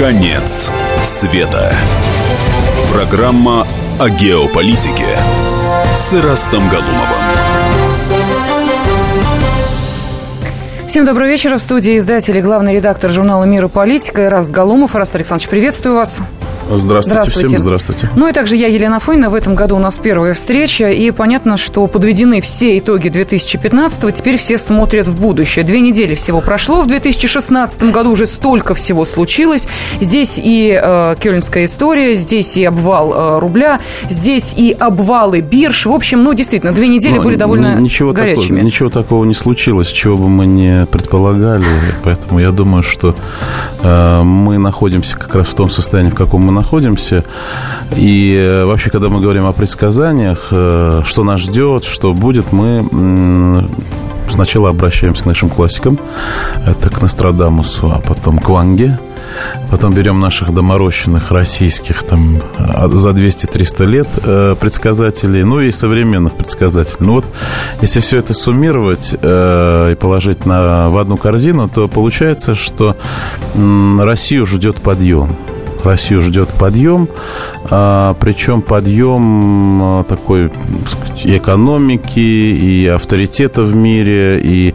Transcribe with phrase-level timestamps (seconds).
[0.00, 0.70] Конец
[1.04, 1.74] света.
[2.90, 3.66] Программа
[3.98, 5.18] о геополитике
[5.94, 7.18] с Ирастом Галумовым.
[10.88, 11.54] Всем добрый вечер.
[11.54, 14.96] В студии издатель и главный редактор журнала «Мир и политика» Ираст Галумов.
[14.96, 16.22] Ираст Александрович, приветствую вас.
[16.78, 18.10] Здравствуйте, здравствуйте всем, здравствуйте.
[18.14, 19.28] Ну и также я, Елена Фойна.
[19.30, 24.36] В этом году у нас первая встреча, и понятно, что подведены все итоги 2015-го, теперь
[24.36, 25.64] все смотрят в будущее.
[25.64, 29.66] Две недели всего прошло, в 2016 году уже столько всего случилось.
[30.00, 35.86] Здесь и э, кёльнская история, здесь и обвал э, рубля, здесь и обвалы бирж.
[35.86, 38.56] В общем, ну, действительно, две недели Но были довольно ничего горячими.
[38.56, 41.66] Такого, ничего такого не случилось, чего бы мы не предполагали,
[42.04, 43.16] поэтому я думаю, что
[43.82, 47.24] э, мы находимся как раз в том состоянии, в каком мы находимся.
[47.96, 53.66] И э, вообще, когда мы говорим о предсказаниях, э, что нас ждет, что будет, мы
[54.30, 55.98] сначала обращаемся к нашим классикам.
[56.66, 58.98] Это к Нострадамусу, а потом к Ванге.
[59.70, 66.34] Потом берем наших доморощенных российских там а, за 200-300 лет э, предсказателей, ну и современных
[66.34, 66.98] предсказателей.
[67.00, 67.24] Ну вот,
[67.80, 72.96] если все это суммировать и положить на, в одну корзину, то получается, что
[73.54, 75.36] Россию ждет подъем.
[75.86, 77.08] Россию ждет подъем,
[77.70, 80.50] а, причем подъем а, такой
[80.86, 84.74] сказать, и экономики, и авторитета в мире, и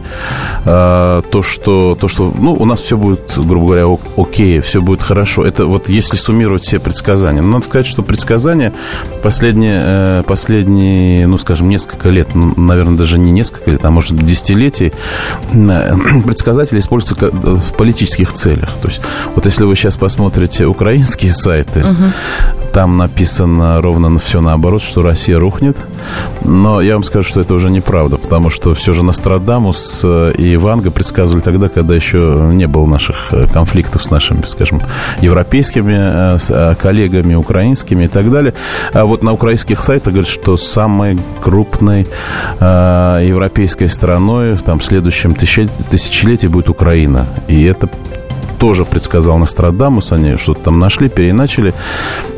[0.64, 5.02] а, то, что, то, что ну, у нас все будет, грубо говоря, окей, все будет
[5.02, 5.44] хорошо.
[5.44, 7.42] Это вот если суммировать все предсказания.
[7.42, 8.72] Но надо сказать, что предсказания
[9.22, 14.92] последние, э, последние, ну, скажем, несколько лет, наверное, даже не несколько лет, а может, десятилетий,
[15.52, 18.70] предсказатели используются в политических целях.
[18.80, 19.00] То есть,
[19.34, 21.80] вот если вы сейчас посмотрите Украину, украинские сайты.
[21.80, 22.72] Угу.
[22.72, 25.76] Там написано ровно все наоборот, что Россия рухнет.
[26.42, 30.56] Но я вам скажу, что это уже неправда, потому что все же Нострадамус э, и
[30.56, 34.80] Ванга предсказывали тогда, когда еще не было наших э, конфликтов с нашими, скажем,
[35.20, 38.52] европейскими э, коллегами, украинскими и так далее.
[38.92, 42.06] А вот на украинских сайтах говорят, что самой крупной
[42.60, 47.26] европейской страной там, в следующем тысячелетии будет Украина.
[47.48, 47.88] И это
[48.58, 51.74] тоже предсказал Нострадамус, они что-то там нашли, переначали.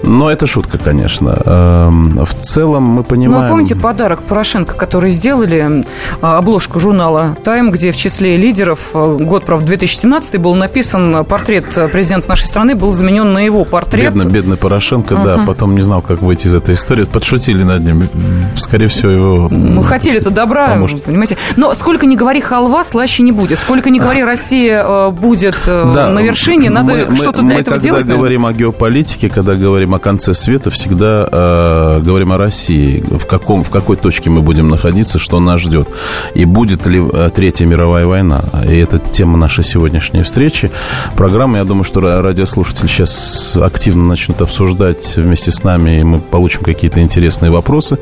[0.02, 1.40] Но это шутка, конечно.
[1.44, 3.42] Эм, в целом мы понимаем...
[3.42, 5.84] Ну, а помните подарок Порошенко, который сделали,
[6.20, 12.28] обложку журнала «Тайм», где в числе лидеров, э, год, правда, 2017 был написан портрет президента
[12.28, 14.14] нашей страны, был заменен на его портрет.
[14.14, 15.24] Бедный, бедный Порошенко, uh-huh.
[15.24, 17.04] да, потом не знал, как выйти из этой истории.
[17.04, 18.08] Подшутили над ним.
[18.56, 19.48] Скорее всего, его...
[19.48, 21.04] Мы хотели-то добра, поможет.
[21.04, 21.36] понимаете.
[21.56, 23.58] Но сколько не говори халва, слаще не будет.
[23.58, 28.02] Сколько не говори Россия э, будет э, на вершине, надо что-то для этого делать.
[28.02, 33.02] Когда говорим о геополитике, когда говорим о конце света, всегда э, говорим о России.
[33.06, 35.88] В, каком, в какой точке мы будем находиться, что нас ждет.
[36.34, 38.42] И будет ли э, Третья мировая война.
[38.68, 40.70] И это тема нашей сегодняшней встречи.
[41.16, 46.62] Программа, я думаю, что радиослушатели сейчас активно начнут обсуждать вместе с нами, и мы получим
[46.62, 47.98] какие-то интересные вопросы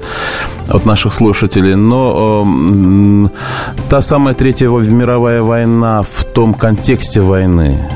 [0.68, 1.74] от наших слушателей.
[1.74, 3.28] Но э,
[3.88, 7.88] та самая Третья мировая война в том контексте войны,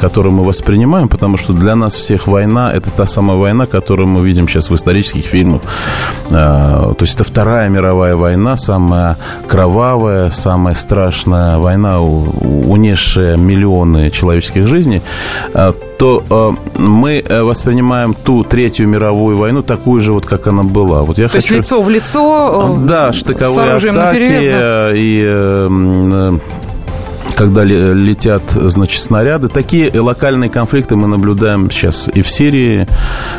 [0.00, 4.24] которую мы воспринимаем, потому что для нас всех война– это та самая война, которую мы
[4.24, 5.62] видим сейчас в исторических фильмах.
[6.30, 9.16] Э, то есть это Вторая мировая война, самая
[9.48, 15.02] кровавая, самая страшная война, унесшая миллионы человеческих жизней
[15.54, 21.02] э, то мы воспринимаем ту Третью мировую войну такую же, вот как она была.
[21.02, 21.54] Вот я то хочу...
[21.54, 25.66] есть лицо в лицо, да, штыковые атаки и
[27.36, 29.48] когда летят, значит, снаряды.
[29.48, 32.86] Такие локальные конфликты мы наблюдаем сейчас и в Сирии,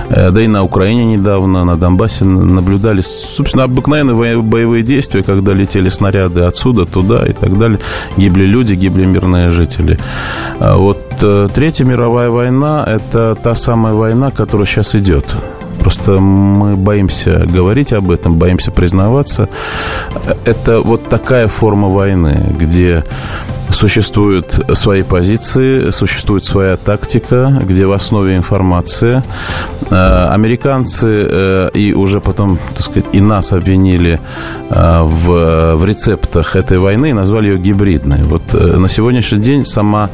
[0.09, 5.89] э, да и на Украине недавно, на Донбассе наблюдали, собственно, обыкновенные боевые действия, когда летели
[5.89, 7.79] снаряды отсюда, туда и так далее.
[8.17, 9.97] Гибли люди, гибли мирные жители.
[10.59, 15.25] А вот э, Третья мировая война– это та самая война, которая сейчас идет.
[15.79, 19.49] Просто мы боимся говорить об этом, боимся признаваться.
[20.45, 23.03] Это вот такая форма войны, где
[23.69, 29.23] Существуют свои позиции, существует своя тактика, где в основе информация.
[29.91, 34.21] Э, американцы э, и уже потом, так сказать, и нас обвинили
[34.69, 38.23] э, в, в рецептах этой войны и назвали ее гибридной.
[38.23, 40.09] Вот на сегодняшний день сама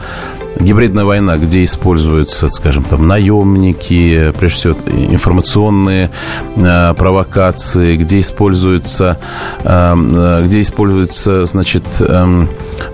[0.60, 6.10] гибридная война, где используются, скажем, там наемники, прежде всего информационные
[6.56, 9.18] э, провокации, где используются,
[9.64, 12.46] э, где используются, значит, э,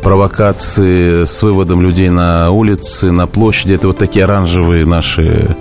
[0.01, 3.73] провокации с выводом людей на улицы, на площади.
[3.73, 5.55] Это вот такие оранжевые наши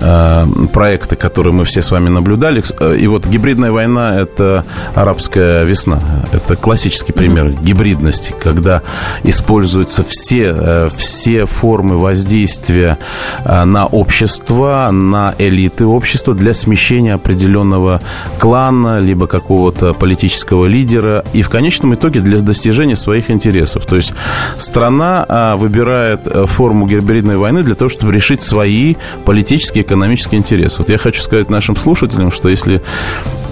[0.00, 2.62] э, проекты, которые мы все с вами наблюдали.
[2.96, 4.64] И вот гибридная война– это
[4.94, 6.00] арабская весна.
[6.32, 7.64] Это классический пример mm-hmm.
[7.64, 8.82] гибридности, когда
[9.24, 12.96] используются все, э, все все формы воздействия
[13.44, 18.00] на общество, на элиты общества для смещения определенного
[18.38, 23.84] клана, либо какого-то политического лидера, и в конечном итоге для достижения своих интересов.
[23.86, 24.12] То есть
[24.58, 28.94] страна выбирает форму гибридной войны для того, чтобы решить свои
[29.24, 30.78] политические, экономические интересы.
[30.78, 32.80] Вот я хочу сказать нашим слушателям, что если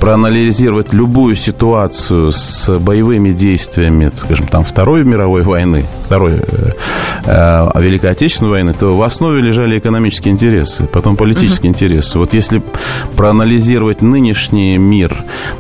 [0.02, 6.72] проанализировать любую ситуацию с боевыми действиями, скажем, там, Второй мировой войны, Второй э,
[7.24, 11.74] э, Великой Отечественной войны, то в основе лежали экономические интересы, потом политические uh-huh.
[11.74, 12.18] интересы.
[12.18, 12.62] Вот если
[13.16, 15.14] проанализировать нынешний мир,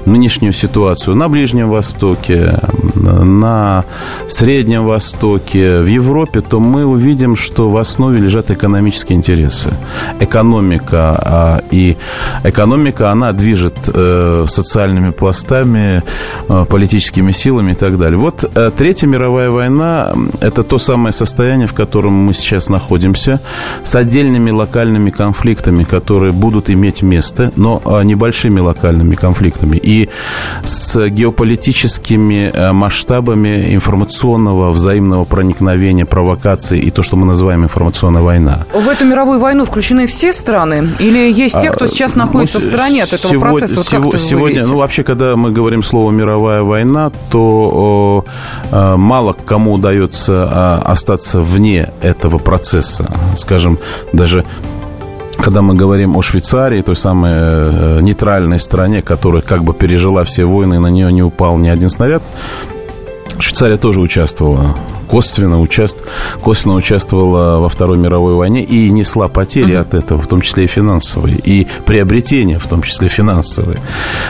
[0.06, 2.58] нынешнюю ситуацию на Ближнем Востоке,
[2.96, 3.84] на
[4.26, 9.70] Среднем Востоке, в Европе, то мы увидим, что в основе лежат экономические интересы.
[10.18, 11.96] Экономика а, и
[12.42, 16.02] экономика, она движет э, социальными пластами,
[16.48, 18.18] э, политическими силами и так далее.
[18.18, 23.40] Вот э, Третья мировая война– это то самое состояние, в котором мы сейчас находимся,
[23.82, 30.08] с отдельными локальными конфликтами, которые будут иметь место, но э, небольшими локальными конфликтами, и
[30.64, 38.66] с геополитическими масштабами информационного взаимного проникновения, провокации и то, что мы называем информационная война.
[38.72, 40.90] В эту мировую войну включены все страны?
[40.98, 43.76] Или есть те, кто а, сейчас находится ну, в стороне от этого сегодня, процесса?
[43.78, 44.18] Вот сегодня,
[44.66, 48.24] ну, вообще, когда мы говорим слово «мировая война», то
[48.70, 53.10] э, мало кому удается э, остаться вне этого процесса.
[53.36, 53.78] Скажем,
[54.12, 54.44] даже
[55.38, 60.44] когда мы говорим о Швейцарии, той самой э, нейтральной стране, которая как бы пережила все
[60.44, 62.22] войны, и на нее не упал ни один снаряд,
[63.38, 64.76] Швейцария тоже участвовала
[65.12, 65.98] косвенно, участ...
[66.40, 69.80] косвенно участвовала во Второй мировой войне и несла потери uh-huh.
[69.80, 73.78] от этого, в том числе и финансовые, и приобретения, в том числе финансовые.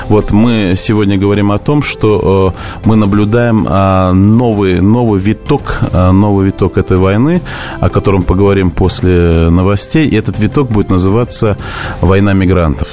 [0.08, 6.10] Вот мы сегодня говорим о том, что э, мы наблюдаем э, новый, новый виток, э,
[6.10, 7.42] новый виток этой войны,
[7.80, 11.56] о котором поговорим после новостей, и этот виток будет называться
[12.00, 12.88] «Война мигрантов».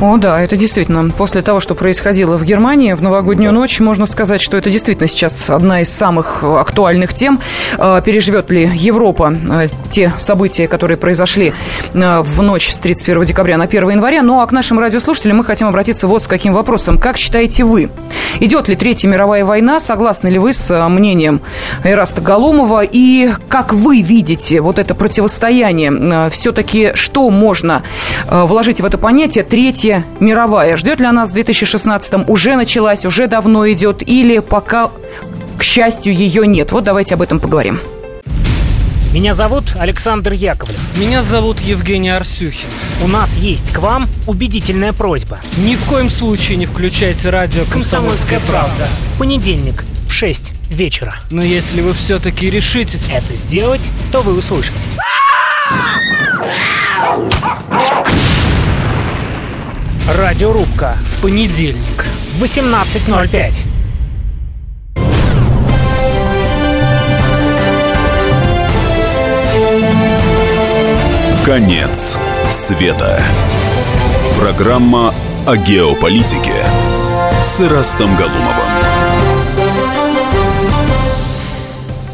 [0.00, 1.10] О, да, это действительно.
[1.10, 3.58] После того, что происходило в Германии в новогоднюю да.
[3.58, 7.40] ночь, можно сказать, что это действительно сейчас одна из самых актуальных тем.
[7.78, 11.52] А, переживет ли Европа а, те события, которые произошли
[11.94, 14.22] а, в ночь с 31 декабря на 1 января?
[14.22, 16.98] Ну, а к нашим радиослушателям мы хотим обратиться вот с каким вопросом.
[16.98, 17.90] Как считаете вы,
[18.38, 19.80] идет ли Третья мировая война?
[19.80, 21.40] Согласны ли вы с мнением
[21.82, 22.84] Эраста Галумова?
[22.84, 26.30] И как вы видите вот это противостояние?
[26.30, 27.82] Все-таки что можно
[28.30, 30.76] вложить в это понятие Третья Третья мировая.
[30.76, 32.26] Ждет ли она с 2016-м?
[32.28, 34.06] Уже началась, уже давно идет?
[34.06, 34.90] Или пока,
[35.56, 36.72] к счастью, ее нет?
[36.72, 37.80] Вот давайте об этом поговорим.
[39.14, 40.78] Меня зовут Александр Яковлев.
[40.98, 42.68] Меня зовут Евгений Арсюхин.
[43.02, 45.38] У нас есть к вам убедительная просьба.
[45.56, 48.86] Ни в коем случае не включайте радио «Комсомольская, правда».
[49.18, 51.14] Понедельник в 6 вечера.
[51.30, 54.76] Но если вы все-таки решитесь это сделать, то вы услышите.
[60.16, 60.96] Радиорубка.
[61.20, 62.06] Понедельник.
[62.40, 63.66] 18.05.
[71.44, 72.16] Конец
[72.50, 73.22] света.
[74.40, 75.12] Программа
[75.46, 76.54] о геополитике
[77.42, 78.77] с Ирастом Галумовым.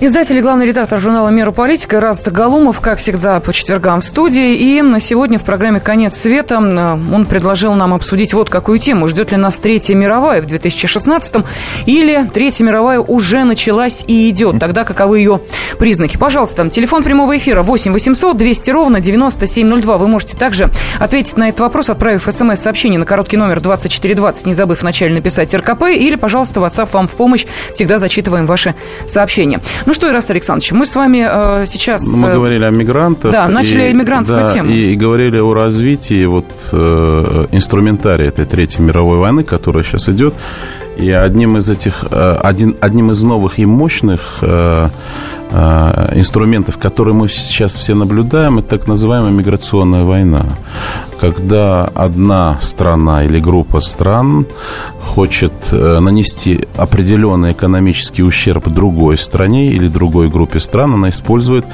[0.05, 4.55] Издатель и главный редактор журнала «Мера политика» Раст Галумов, как всегда, по четвергам в студии.
[4.55, 9.08] И на сегодня в программе «Конец света» он предложил нам обсудить вот какую тему.
[9.08, 11.46] Ждет ли нас Третья мировая в 2016-м
[11.87, 14.61] или Третья мировая уже началась и идет?
[14.61, 15.41] Тогда каковы ее
[15.79, 16.19] признаки?
[16.19, 19.96] Пожалуйста, телефон прямого эфира 8 800 200 ровно 9702.
[19.96, 20.70] Вы можете также
[21.01, 25.84] ответить на этот вопрос, отправив смс-сообщение на короткий номер 2420, не забыв вначале написать РКП,
[25.84, 27.46] или, пожалуйста, WhatsApp вам в помощь.
[27.73, 28.75] Всегда зачитываем ваши
[29.06, 29.61] сообщения.
[29.87, 32.06] Ну что, Ирас Александрович, мы с вами э, сейчас...
[32.06, 33.32] Мы э, говорили о мигрантах.
[33.32, 34.70] Да, начали и, мигрантскую да, тему.
[34.70, 40.34] И, и говорили о развитии вот э, инструментария этой Третьей мировой войны, которая сейчас идет.
[40.96, 44.89] И одним из этих, э, один, одним из новых и мощных э,
[45.51, 50.44] э, инструментов, которые мы сейчас все наблюдаем, это так называемая миграционная война.
[51.20, 54.46] Когда одна страна или группа стран
[55.01, 61.65] хочет нанести определенный экономический ущерб другой стране или другой группе стран, она использует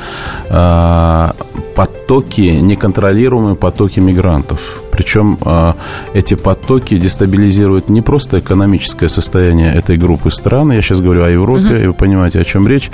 [1.75, 4.61] потоки, неконтролируемые потоки мигрантов.
[5.01, 5.73] Причем э,
[6.13, 11.63] эти потоки дестабилизируют не просто экономическое состояние этой группы стран, я сейчас говорю о Европе,
[11.63, 11.85] uh-huh.
[11.85, 12.91] и вы понимаете, о чем речь.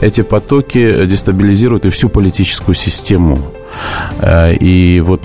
[0.00, 3.38] Эти потоки дестабилизируют и всю политическую систему.
[4.20, 5.20] Э, и вот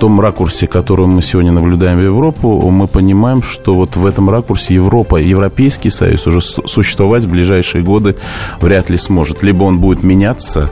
[0.00, 4.74] том ракурсе, который мы сегодня наблюдаем в Европу, мы понимаем, что вот в этом ракурсе
[4.74, 8.16] Европа, Европейский Союз уже существовать в ближайшие годы
[8.60, 9.42] вряд ли сможет.
[9.42, 10.70] Либо он будет меняться,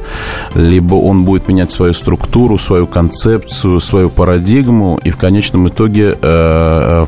[0.55, 7.07] либо он будет менять свою структуру, свою концепцию, свою парадигму, и в конечном итоге э,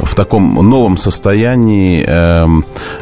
[0.00, 2.46] в таком новом состоянии, э,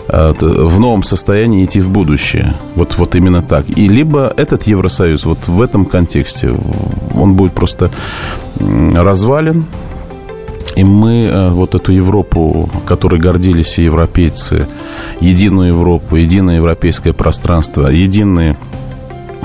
[0.08, 2.54] э, в новом состоянии идти в будущее.
[2.76, 3.64] Вот, вот именно так.
[3.68, 6.54] И либо этот Евросоюз вот в этом контексте,
[7.14, 7.90] он будет просто
[8.58, 9.64] развален,
[10.76, 14.66] и мы э, вот эту Европу, которой гордились все европейцы,
[15.20, 18.56] единую Европу, единое европейское пространство, единые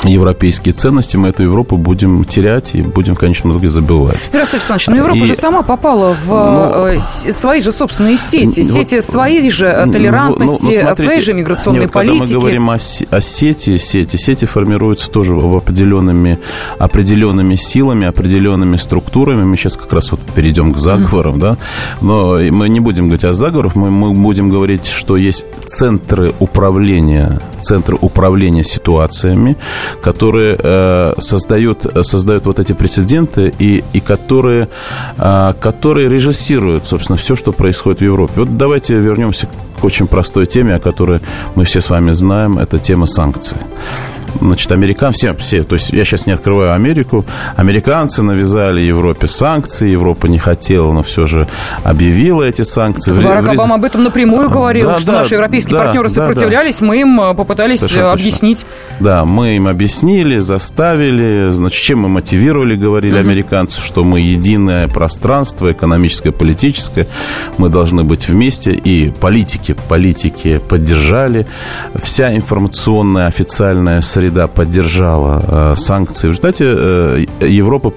[0.07, 4.29] европейские ценности, мы эту Европу будем терять и будем в конечном итоге забывать.
[4.33, 5.25] Ярослав Александрович, ну Европа и...
[5.25, 9.91] же сама попала в ну, э, свои же собственные сети, сети вот, своих же э,
[9.91, 12.19] толерантности, ну, ну, смотрите, своей же миграционной нет, политики.
[12.19, 16.39] Когда мы говорим о, о сети, сети, сети формируются тоже определенными,
[16.79, 19.43] определенными силами, определенными структурами.
[19.43, 21.39] Мы сейчас как раз вот перейдем к заговорам, mm-hmm.
[21.39, 21.57] да,
[22.01, 27.41] но мы не будем говорить о заговорах, мы, мы будем говорить, что есть центры управления,
[27.61, 29.57] центры управления ситуациями,
[30.01, 34.69] которые э, создают, создают вот эти прецеденты и, и которые,
[35.17, 38.33] э, которые режиссируют, собственно, все, что происходит в Европе.
[38.37, 39.47] Вот давайте вернемся
[39.81, 41.19] очень простой теме, о которой
[41.55, 42.57] мы все с вами знаем.
[42.57, 43.57] Это тема санкций
[44.39, 49.89] значит, американ, все, все, то есть я сейчас не открываю Америку, американцы навязали Европе санкции,
[49.89, 51.47] Европа не хотела, но все же
[51.83, 53.13] объявила эти санкции.
[53.13, 56.85] Барак Обама об этом напрямую говорил, да, что да, наши европейские да, партнеры сопротивлялись, да,
[56.85, 58.59] мы им э, попытались Совершенно объяснить.
[58.59, 59.05] Точно.
[59.05, 63.27] Да, мы им объяснили, заставили, значит, чем мы мотивировали, говорили угу.
[63.27, 67.07] американцы, что мы единое пространство, экономическое, политическое,
[67.57, 71.47] мы должны быть вместе, и политики, политики поддержали,
[71.95, 76.27] вся информационная официальная среда поддержала э, санкции.
[76.27, 77.93] В результате э, Европа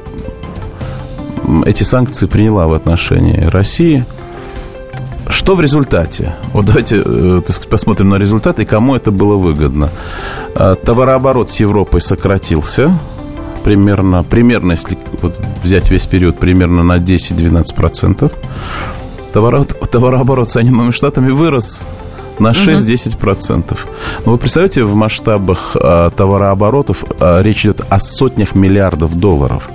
[1.67, 4.05] эти санкции приняла в отношении России.
[5.29, 6.35] Что в результате?
[6.53, 9.91] Вот давайте э, так сказать, посмотрим на результат и кому это было выгодно.
[10.55, 12.93] Э, товарооборот с Европой сократился
[13.63, 18.33] примерно, примерно если вот взять весь период, примерно на 10-12%.
[19.33, 21.83] Товарооборот, товарооборот Соединенными Штатами вырос
[22.41, 23.79] на 6-10%.
[24.25, 29.69] Но вы представляете, в масштабах а, товарооборотов а, речь идет о сотнях миллиардов долларов.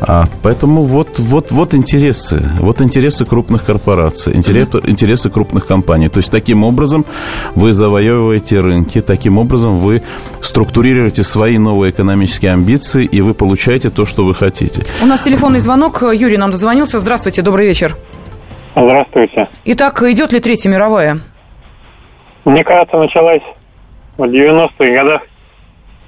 [0.00, 2.50] А, поэтому вот, вот, вот интересы.
[2.60, 6.08] Вот интересы крупных корпораций, интерес, интересы крупных компаний.
[6.08, 7.06] То есть таким образом
[7.54, 10.02] вы завоевываете рынки, таким образом вы
[10.42, 14.84] структурируете свои новые экономические амбиции, и вы получаете то, что вы хотите.
[15.00, 16.02] У нас телефонный звонок.
[16.02, 16.98] Юрий нам дозвонился.
[16.98, 17.96] Здравствуйте, добрый вечер.
[18.72, 19.48] Здравствуйте.
[19.64, 21.18] Итак, идет ли Третья мировая?
[22.44, 23.42] Мне кажется, началась
[24.16, 25.22] в 90-х годах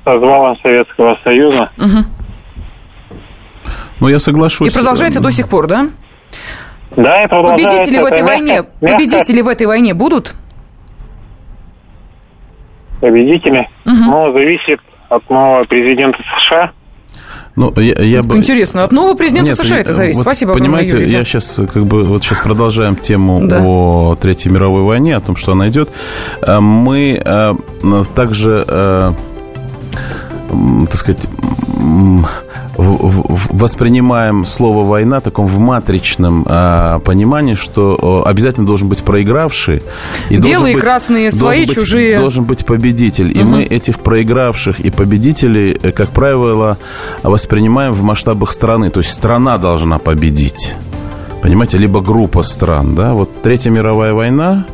[0.03, 1.71] с развалом Советского Союза.
[1.77, 2.05] Угу.
[4.01, 4.69] Ну, я соглашусь.
[4.69, 5.87] И продолжается до сих пор, да?
[6.97, 7.69] Да, и продолжается.
[7.69, 8.71] Победители в этой войне, мягко...
[8.81, 10.35] победители в этой войне будут?
[13.01, 13.69] Победители?
[13.85, 13.95] Угу.
[13.95, 16.73] Ну, зависит от нового президента США.
[17.55, 18.39] Ну, я, я бы...
[18.39, 20.19] Интересно, от нового президента Нет, США это зависит.
[20.19, 23.63] Вот, Спасибо Понимаете, Юрий, я сейчас как бы вот сейчас продолжаем тему да.
[23.63, 25.91] о Третьей мировой войне, о том, что она идет.
[26.41, 27.55] Э, мы э,
[28.15, 29.13] также, э,
[30.87, 31.29] так сказать,
[32.77, 39.83] воспринимаем слово «война» в таком в матричном а, понимании, что обязательно должен быть проигравший.
[40.31, 42.19] И Белые, быть, красные, свои, быть, чужие.
[42.19, 43.31] Должен быть победитель.
[43.31, 43.41] Угу.
[43.41, 46.79] И мы этих проигравших и победителей, э, как правило,
[47.23, 48.91] воспринимаем в масштабах страны.
[48.91, 50.75] То есть страна должна победить
[51.43, 54.65] понимаете, либо группа стран, да, вот Третья мировая война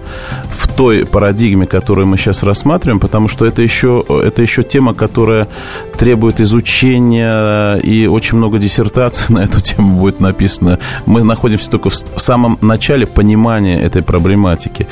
[0.51, 5.49] в той парадигме, которую мы сейчас рассматриваем, потому что это еще, это еще тема, которая
[5.97, 10.79] требует изучения, и очень много диссертаций на эту тему будет написано.
[11.07, 14.87] Мы находимся только в самом начале понимания этой проблематики.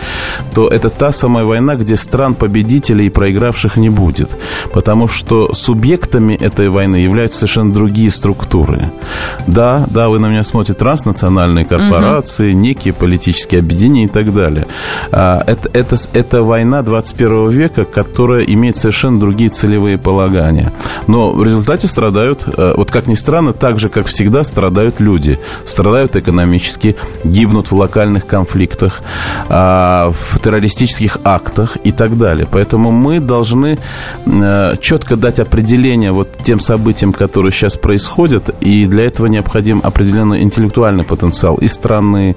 [0.54, 4.30] То это та самая война, где стран победителей и проигравших не будет,
[4.72, 8.90] потому что субъектами этой войны являются совершенно другие структуры.
[9.46, 12.58] Да, да, вы на меня смотрите транснациональные корпорации, угу.
[12.58, 14.66] некие политические объединения и так далее.
[15.12, 20.72] А, это, это, это война 21 века, которая имеет совершенно другие целевые полагания.
[21.06, 25.38] Но в результате страдают, э, вот как ни странно, так же, как всегда, страдают люди.
[25.64, 29.00] Страдают экономически, гибнут в локальных конфликтах,
[29.48, 32.46] а, в террористических актах и так далее.
[32.50, 33.78] Поэтому мы должны
[34.26, 40.42] э, четко дать определение вот тем событиям, которые сейчас происходят, и для этого необходим определенный
[40.42, 42.36] интеллектуальный потенциал сказал, и страны,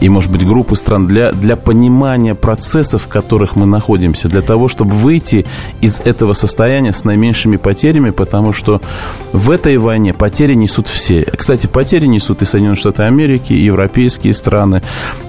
[0.00, 4.68] и, может быть, группы стран, для, для понимания процессов, в которых мы находимся, для того,
[4.68, 5.44] чтобы выйти
[5.82, 8.80] из этого состояния с наименьшими потерями, потому что
[9.32, 11.22] в этой войне потери несут все.
[11.22, 14.82] Кстати, потери несут и Соединенные Штаты Америки, и европейские страны,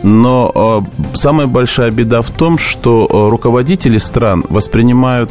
[0.04, 5.30] но э, самая большая беда в том, что э, руководители стран воспринимают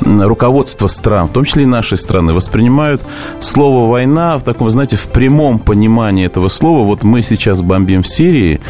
[0.00, 3.02] руководство стран, в том числе и нашей страны, воспринимают
[3.40, 6.84] слово «война» в таком, знаете, в прямом понимании этого слова.
[6.84, 8.60] Вот мы сейчас бомбим в Сирии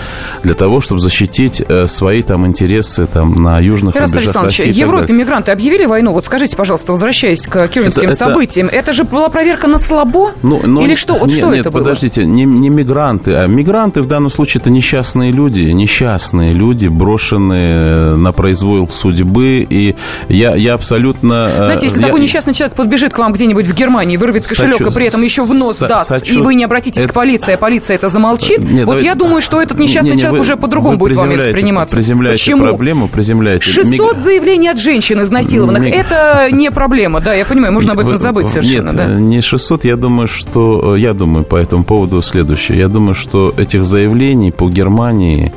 [0.42, 4.72] для того, чтобы защитить э, свои там интересы там на южных Ярослав рубежах России.
[4.72, 6.12] Европе мигранты объявили войну?
[6.12, 8.76] Вот скажите, пожалуйста, возвращаясь к кёльнским это, событиям, это...
[8.76, 10.32] это же была проверка на слабо?
[10.42, 11.14] Ну, ну, Или что?
[11.14, 12.30] Вот нет, что нет, это подождите, было?
[12.30, 18.32] Не, не мигранты, а мигранты в данном случае это несчастные люди, несчастные люди, брошенные на
[18.32, 19.66] произвол судьбы.
[19.68, 19.94] И
[20.28, 21.50] я, я абсолютно...
[21.56, 24.78] Э, Знаете, если я, такой несчастный человек подбежит к вам где-нибудь в Германии, вырвет кошелек
[24.78, 27.10] сочу, и при этом еще в нос со, даст, сочу, и вы не обратитесь это,
[27.10, 30.16] к полиции, а полиция это замолчит, нет, вот давай, я думаю, что этот несчастный не,
[30.16, 31.96] не, человек вы, уже по-другому будет вами восприниматься.
[31.96, 32.64] Приземляете Почему?
[32.64, 33.64] проблему, приземляете.
[33.64, 34.16] 600 Миг...
[34.16, 35.82] заявлений от женщин изнасилованных.
[35.82, 35.94] Миг...
[35.94, 38.88] Это не проблема, да, я понимаю, можно об этом забыть совершенно.
[38.88, 39.06] Нет, да?
[39.14, 40.96] не 600, я думаю, что...
[40.96, 42.78] Я думаю по этому поводу следующее.
[42.78, 45.52] Я думаю, что этих заявлений по Германии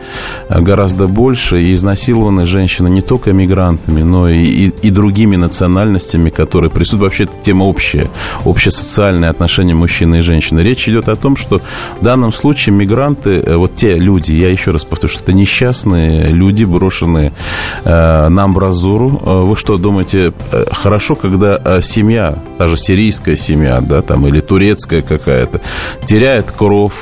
[0.49, 6.69] гораздо больше, и изнасилованы женщины не только мигрантами, но и, и, и другими национальностями, которые
[6.69, 6.99] присутствуют.
[7.03, 8.09] Вообще, это тема общая,
[8.45, 10.61] общесоциальные отношения мужчины и женщины.
[10.61, 11.61] Речь идет о том, что
[11.99, 16.27] в данном случае мигранты, э, вот те люди, я еще раз повторю, что это несчастные
[16.27, 17.33] люди, брошенные
[17.83, 19.21] э, на амбразуру.
[19.25, 20.33] Э, вы что думаете,
[20.71, 25.61] хорошо, когда семья, даже сирийская семья, да, там, или турецкая какая-то,
[26.05, 26.93] теряет кровь,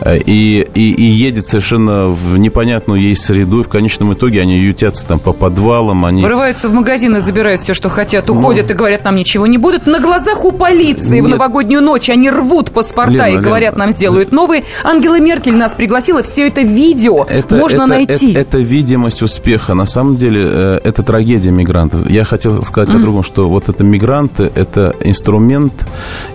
[0.00, 4.58] Э, и, и, и едет совершенно в непонятную ей среду, и в конечном итоге они
[4.58, 6.22] ютятся там по подвалам, они...
[6.22, 8.74] Вырываются в магазины, забирают все, что хотят, уходят ну...
[8.74, 9.86] и говорят, нам ничего не будет.
[9.86, 11.24] На глазах у полиции Нет.
[11.24, 14.64] в новогоднюю ночь они рвут паспорта Лена, и говорят, Лена, нам сделают новые.
[15.16, 18.32] Ангела Меркель нас пригласила, все это видео это, можно это, найти.
[18.32, 19.74] Это, это видимость успеха.
[19.74, 22.08] На самом деле, э, это трагедия мигрантов.
[22.10, 22.96] Я хотел сказать mm.
[22.96, 25.72] о другом, что вот это мигранты, это инструмент,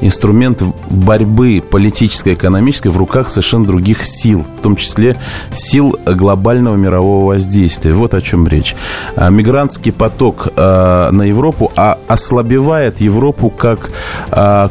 [0.01, 5.15] инструмент борьбы политической, экономической в руках совершенно других сил, в том числе
[5.51, 7.93] сил глобального мирового воздействия.
[7.93, 8.75] Вот о чем речь.
[9.15, 13.91] А, мигрантский поток а, на Европу а, ослабевает Европу как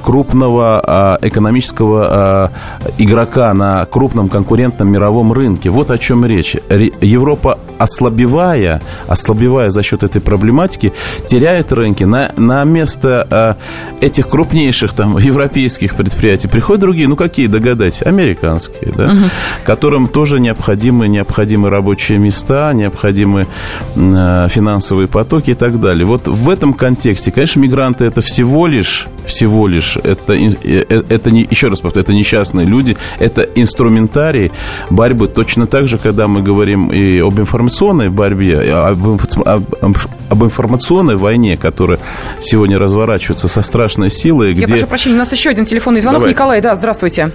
[0.03, 2.51] крупного экономического
[2.99, 5.71] игрока на крупном конкурентном мировом рынке.
[5.71, 6.57] Вот о чем речь.
[7.01, 10.93] Европа, ослабевая, ослабевая за счет этой проблематики,
[11.27, 12.05] теряет рынки.
[12.05, 13.57] На, на место
[14.01, 17.09] этих крупнейших там европейских предприятий приходят другие.
[17.09, 18.03] Ну, какие, догадайтесь?
[18.03, 19.31] Америка американские, да, угу.
[19.65, 23.47] которым тоже необходимы, необходимы рабочие места, необходимы
[23.95, 26.07] э, финансовые потоки и так далее.
[26.07, 31.31] Вот в этом контексте, конечно, мигранты это всего лишь, всего лишь, это, э, э, это
[31.31, 33.43] не, еще раз повторю, это несчастные люди, это
[33.91, 34.53] инструментарий
[34.91, 35.29] борьбы.
[35.29, 38.99] Точно так же, когда мы говорим и об информационной борьбе, об,
[39.45, 39.97] об,
[40.31, 41.99] об информационной войне, которая
[42.39, 44.55] сегодня разворачивается со страшной силой.
[44.55, 46.21] Я прошу прощения, у нас еще один телефонный звонок.
[46.21, 46.35] Давайте.
[46.35, 47.31] Николай, да, здравствуйте.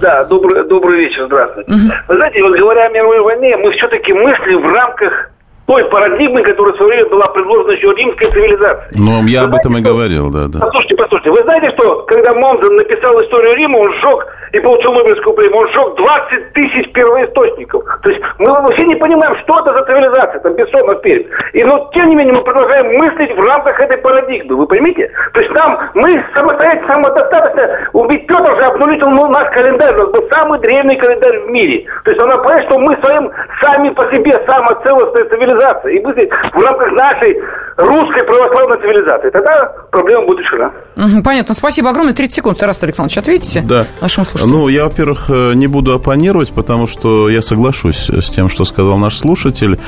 [0.00, 1.70] Да, добрый, добрый вечер, здравствуйте.
[1.70, 1.92] Угу.
[2.08, 5.30] Вы знаете, вот говоря о мировой войне, мы все-таки мыслим в рамках
[5.66, 9.00] той парадигмы, которая в свое время была предложена еще римской цивилизацией.
[9.00, 10.58] Ну, я вы об этом и говорил, да, да.
[10.58, 15.34] Послушайте, послушайте, вы знаете, что когда Монзен написал историю Рима, он сжег и получил Нобелевскую
[15.34, 17.84] премию, он сжег 20 тысяч первоисточников.
[18.02, 21.26] То есть мы вообще не понимаем, что это за цивилизация, там Бессонов перед.
[21.52, 25.10] И но тем не менее мы продолжаем мыслить в рамках этой парадигмы, вы поймите?
[25.32, 30.10] То есть нам, мы самостоятельно, самодостаточно, убить Петр же обнулил ну, наш календарь, у нас
[30.10, 31.86] был самый древний календарь в мире.
[32.04, 36.30] То есть она понимает, что мы своим сами по себе самая целостная цивилизация и мыслить
[36.30, 37.40] в рамках нашей
[37.76, 39.30] русской православной цивилизации.
[39.30, 40.72] Тогда проблема будет решена.
[40.96, 41.54] Угу, понятно.
[41.54, 42.14] Спасибо огромное.
[42.14, 43.84] 30 секунд, Тарас Александрович, ответите да.
[44.00, 44.39] нашему слушателю.
[44.46, 48.98] Ну, я, во-первых, э, не буду оппонировать, потому что я соглашусь с тем, что сказал
[48.98, 49.78] наш слушатель,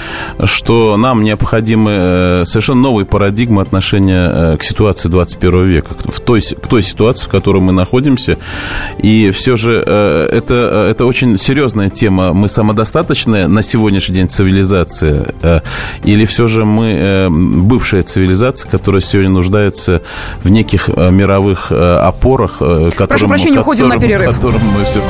[0.45, 6.41] что нам необходимы э, совершенно новые парадигмы отношения э, к ситуации 21 века, в той,
[6.41, 8.37] к той ситуации, в которой мы находимся.
[8.99, 12.33] И все же это, это очень серьезная тема.
[12.33, 15.33] Мы самодостаточная на сегодняшний день цивилизация
[16.05, 20.03] или все же мы бывшая цивилизация, которая сегодня нуждается
[20.43, 24.42] в неких мировых опорах, которым, Прошу прощения, уходим на перерыв.
[24.43, 25.01] Которым мы все...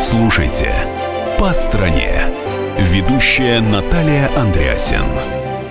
[0.00, 0.72] Слушайте
[1.36, 2.22] «По стране».
[2.78, 5.02] Ведущая Наталья Андреасин.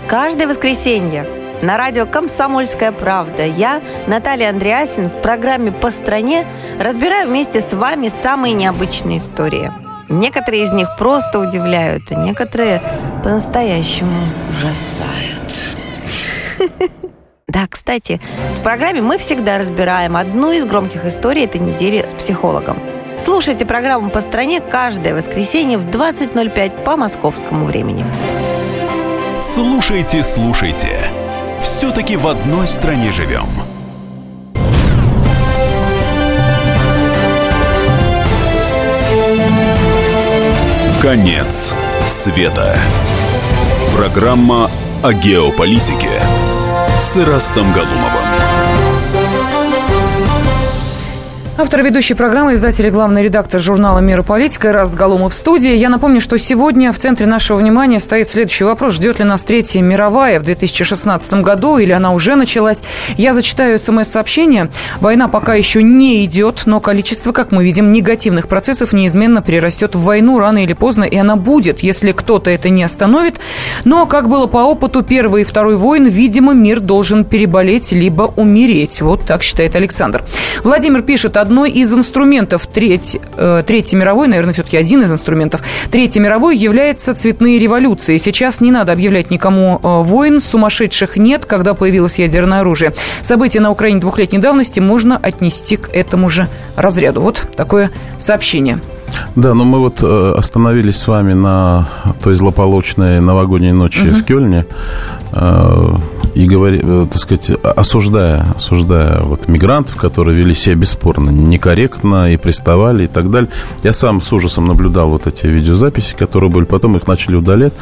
[0.10, 1.25] Каждое воскресенье
[1.62, 6.45] на радио «Комсомольская правда» я, Наталья Андреасин, в программе «По стране»
[6.77, 9.71] разбираю вместе с вами самые необычные истории–
[10.10, 12.82] Некоторые из них просто удивляют, а некоторые
[13.23, 15.77] по-настоящему ужасают.
[17.52, 18.22] Да, кстати,
[18.58, 22.80] в программе мы всегда разбираем одну из громких историй этой недели с психологом.
[23.18, 28.06] Слушайте программу «По стране» каждое воскресенье в 20.05 по московскому времени.
[29.38, 30.98] Слушайте, слушайте.
[31.62, 33.48] Все-таки в одной стране живем.
[41.02, 41.74] Конец
[42.08, 42.78] света.
[43.98, 44.72] Программа
[45.04, 46.22] о геополитике
[47.12, 48.31] с Ирастом Галумовым.
[51.58, 55.76] Автор ведущей программы, издатель и главный редактор журнала «Мир и политика» Раст Галумов в студии.
[55.76, 58.94] Я напомню, что сегодня в центре нашего внимания стоит следующий вопрос.
[58.94, 62.82] Ждет ли нас Третья мировая в 2016 году или она уже началась?
[63.18, 64.72] Я зачитаю смс-сообщение.
[65.02, 70.04] Война пока еще не идет, но количество, как мы видим, негативных процессов неизменно перерастет в
[70.04, 73.42] войну рано или поздно, и она будет, если кто-то это не остановит.
[73.84, 79.02] Но, как было по опыту Первой и Второй войн, видимо, мир должен переболеть либо умереть.
[79.02, 80.24] Вот так считает Александр.
[80.64, 86.21] Владимир пишет, одной из инструментов Треть, э, Третьей мировой, наверное, все-таки один из инструментов Третьей
[86.21, 88.17] мировой является цветные революции.
[88.17, 92.93] Сейчас не надо объявлять никому э, войн, сумасшедших нет, когда появилось ядерное оружие.
[93.21, 97.21] События на Украине двухлетней давности можно отнести к этому же разряду.
[97.21, 98.80] Вот такое сообщение.
[99.36, 101.89] Да, но мы вот э, остановились с вами на
[102.23, 104.21] той злополучной новогодней ночи uh-huh.
[104.21, 104.65] в Кёльне
[105.34, 105.95] э,
[106.34, 112.38] и говори, э, так сказать, осуждая, осуждая вот мигрантов, которые вели себя бесспорно некорректно и
[112.38, 113.50] приставали и так далее.
[113.84, 117.74] Я сам с ужасом наблюдал вот эти видеозаписи, которые были, потом их начали удалять.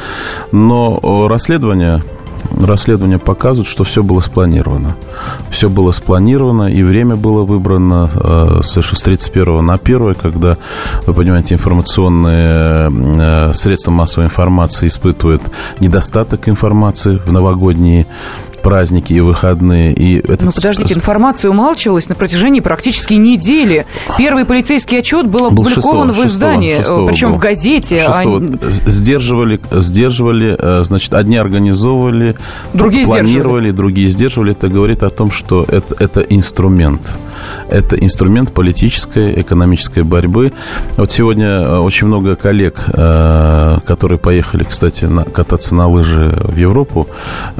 [0.52, 2.02] Но расследование
[2.60, 4.96] расследования показывают, что все было спланировано.
[5.50, 10.56] Все было спланировано, и время было выбрано э, с 31 на 1, когда,
[11.06, 15.42] вы понимаете, информационные э, средства массовой информации испытывают
[15.80, 18.06] недостаток информации в новогодние
[18.60, 19.92] праздники и выходные.
[19.92, 20.42] И этот...
[20.42, 23.86] Ну, подождите, информация умалчивалась на протяжении практически недели.
[24.18, 27.36] Первый полицейский отчет был опубликован был 6, в издании, 6, 6 причем был.
[27.36, 28.02] в газете.
[28.04, 28.40] 6, а...
[28.86, 32.36] Сдерживали, сдерживали, э, значит, одни организовывали,
[32.72, 33.70] другие планировали, сдерживали.
[33.70, 34.52] другие сдерживали.
[34.52, 37.16] Это говорит о том, что это, это инструмент.
[37.68, 40.52] Это инструмент политической, экономической борьбы.
[40.96, 47.08] Вот сегодня э, очень много коллег, э, которые поехали, кстати, кататься на лыжи в Европу.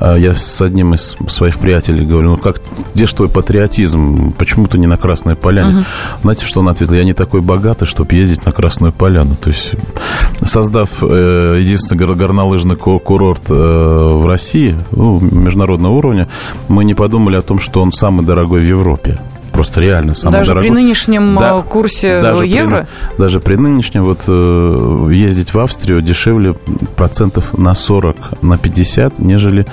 [0.00, 2.60] Я с одним из своих приятелей говорю, ну как,
[2.94, 4.32] где же твой патриотизм?
[4.32, 5.80] Почему ты не на Красной Поляне?
[5.80, 6.20] Uh-huh.
[6.22, 6.94] Знаете, что он ответил?
[6.94, 9.36] Я не такой богатый, чтобы ездить на Красную Поляну.
[9.36, 9.72] То есть,
[10.42, 16.28] создав э, единственный горнолыжный курорт э, в России, ну, международного уровня,
[16.68, 19.18] мы не подумали о том, что он самый дорогой в Европе
[19.60, 20.70] просто реально самый даже дорогой.
[20.70, 22.88] при нынешнем да, э, курсе даже евро?
[23.10, 26.54] При, даже при нынешнем, вот э, ездить в Австрию дешевле
[26.96, 29.66] процентов на 40, на 50, нежели...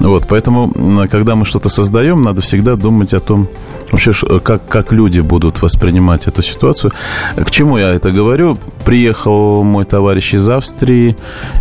[0.00, 0.72] Вот, поэтому,
[1.10, 3.48] когда мы что-то создаем, надо всегда думать о том,
[3.92, 6.92] вообще, как, как люди будут воспринимать эту ситуацию.
[7.36, 8.56] К чему я это говорю?
[8.86, 11.16] Приехал мой товарищ из Австрии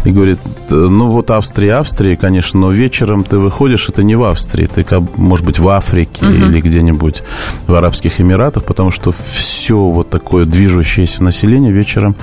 [0.05, 4.67] и говорит, ну вот Австрия, Австрия, конечно, но вечером ты выходишь, это не в Австрии,
[4.67, 4.85] ты,
[5.17, 6.47] может быть, в Африке uh-huh.
[6.47, 7.23] или где-нибудь
[7.65, 12.15] в Арабских Эмиратах, потому что все вот такое движущееся население вечером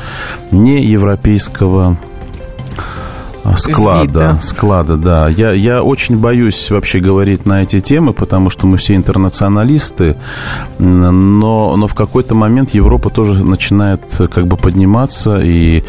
[0.53, 1.99] не европейского
[3.57, 4.38] Склада, Вида.
[4.40, 5.28] склада, да.
[5.28, 10.16] Я, я очень боюсь вообще говорить на эти темы, потому что мы все интернационалисты,
[10.78, 14.00] но, но в какой-то момент Европа тоже начинает
[14.33, 15.83] как бы подниматься, и,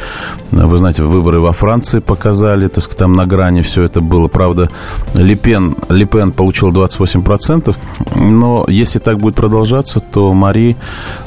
[0.52, 4.28] вы знаете, выборы во Франции показали, так сказать, там на грани все это было.
[4.28, 4.70] Правда,
[5.14, 7.76] Лепен, Лепен получил 28%,
[8.16, 10.76] но если так будет продолжаться, то Мари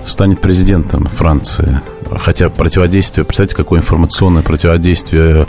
[0.04, 1.80] станет президентом Франции.
[2.19, 5.47] Хотя противодействие, представьте, какое информационное противодействие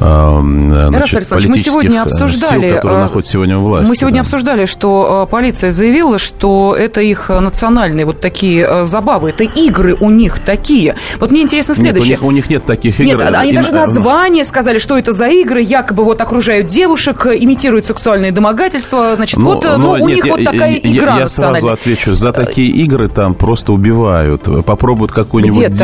[0.00, 3.88] э, значит, политических мы сегодня э, обсуждали, сил, которые э, находятся сегодня у власти.
[3.88, 4.22] Мы сегодня да.
[4.22, 10.38] обсуждали, что полиция заявила, что это их национальные вот такие забавы, это игры у них
[10.40, 10.96] такие.
[11.18, 12.12] Вот мне интересно следующее.
[12.12, 13.22] Нет, у них, у них нет таких игр.
[13.22, 18.32] Нет, они даже название сказали, что это за игры, якобы вот окружают девушек, имитируют сексуальные
[18.32, 19.14] домогательства.
[19.16, 21.68] Значит, но, вот но, ну, у нет, них я, вот такая я, игра Я сразу
[21.68, 24.64] отвечу, за такие игры там просто убивают.
[24.64, 25.74] Попробуют какую-нибудь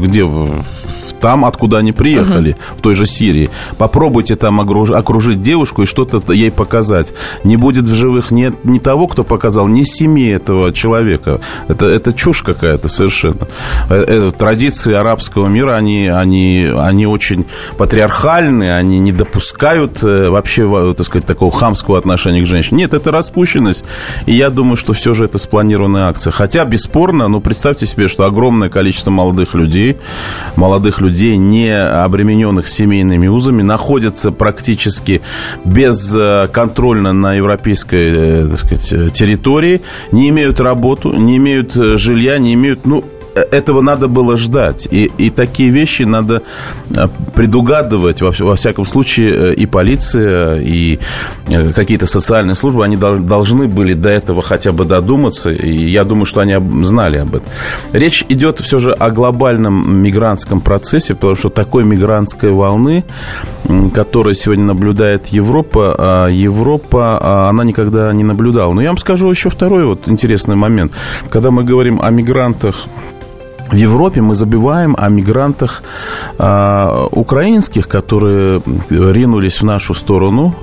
[0.00, 0.24] где
[1.22, 2.78] там, откуда они приехали, uh-huh.
[2.78, 3.48] в той же Сирии.
[3.78, 7.14] Попробуйте там окружить девушку и что-то ей показать.
[7.44, 11.40] Не будет в живых ни, ни того, кто показал, ни семьи этого человека.
[11.68, 13.46] Это, это чушь какая-то совершенно.
[13.88, 17.46] Это, э, традиции арабского мира, они, они, они очень
[17.78, 22.78] патриархальные, они не допускают э, вообще, так сказать, такого хамского отношения к женщине.
[22.78, 23.84] Нет, это распущенность.
[24.26, 26.32] И я думаю, что все же это спланированная акция.
[26.32, 29.98] Хотя, бесспорно, ну, представьте себе, что огромное количество молодых людей,
[30.56, 35.20] молодых людей, людей, не обремененных семейными узами, находятся практически
[35.64, 42.86] безконтрольно на европейской э, сказать, территории, не имеют работу, не имеют э, жилья, не имеют,
[42.86, 44.86] ну, этого надо было ждать.
[44.90, 46.42] И, и такие вещи надо
[47.34, 48.22] предугадывать.
[48.22, 50.98] Во, во всяком случае, и полиция, и
[51.74, 55.50] какие-то социальные службы, они должны были до этого хотя бы додуматься.
[55.50, 57.48] И я думаю, что они знали об этом.
[57.92, 63.04] Речь идет все же о глобальном мигрантском процессе, потому что такой мигрантской волны,
[63.94, 68.72] которая сегодня наблюдает Европа, а Европа, а, она никогда не наблюдала.
[68.72, 70.92] Но я вам скажу еще второй вот интересный момент.
[71.30, 72.86] Когда мы говорим о мигрантах
[73.72, 75.82] в Европе мы забиваем о мигрантах
[76.38, 80.54] э, украинских, которые ринулись в нашу сторону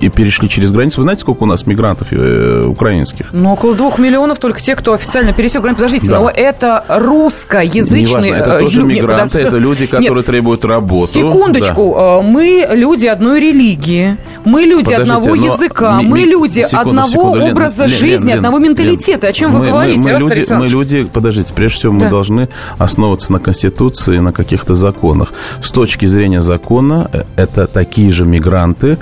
[0.00, 1.00] и перешли через границу.
[1.00, 3.26] Вы знаете, сколько у нас мигрантов э, украинских?
[3.32, 5.82] Ну, около двух миллионов только те, кто официально пересек границу.
[5.82, 6.20] Подождите, да.
[6.20, 8.06] но это русскоязычные...
[8.06, 11.12] Неважно, это тоже люди, мигранты, это люди, которые Нет, требуют работу.
[11.12, 12.22] Секундочку, да.
[12.22, 17.46] мы люди одной религии, мы люди Подождите, одного языка, ми, мы люди секунду, одного секунду,
[17.46, 19.26] образа Лен, жизни, Лен, Лен, одного менталитета.
[19.26, 22.04] Лен, О чем мы, вы говорите, мы, мы, люди, мы люди, подождите, прежде всего да.
[22.04, 25.32] мы должны основываться на Конституции, на каких-то законах.
[25.62, 28.98] С точки зрения закона, э, это такие же мигранты,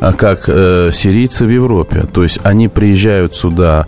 [0.00, 2.04] э, как э, сирийцы в Европе.
[2.12, 3.86] То есть они приезжают сюда,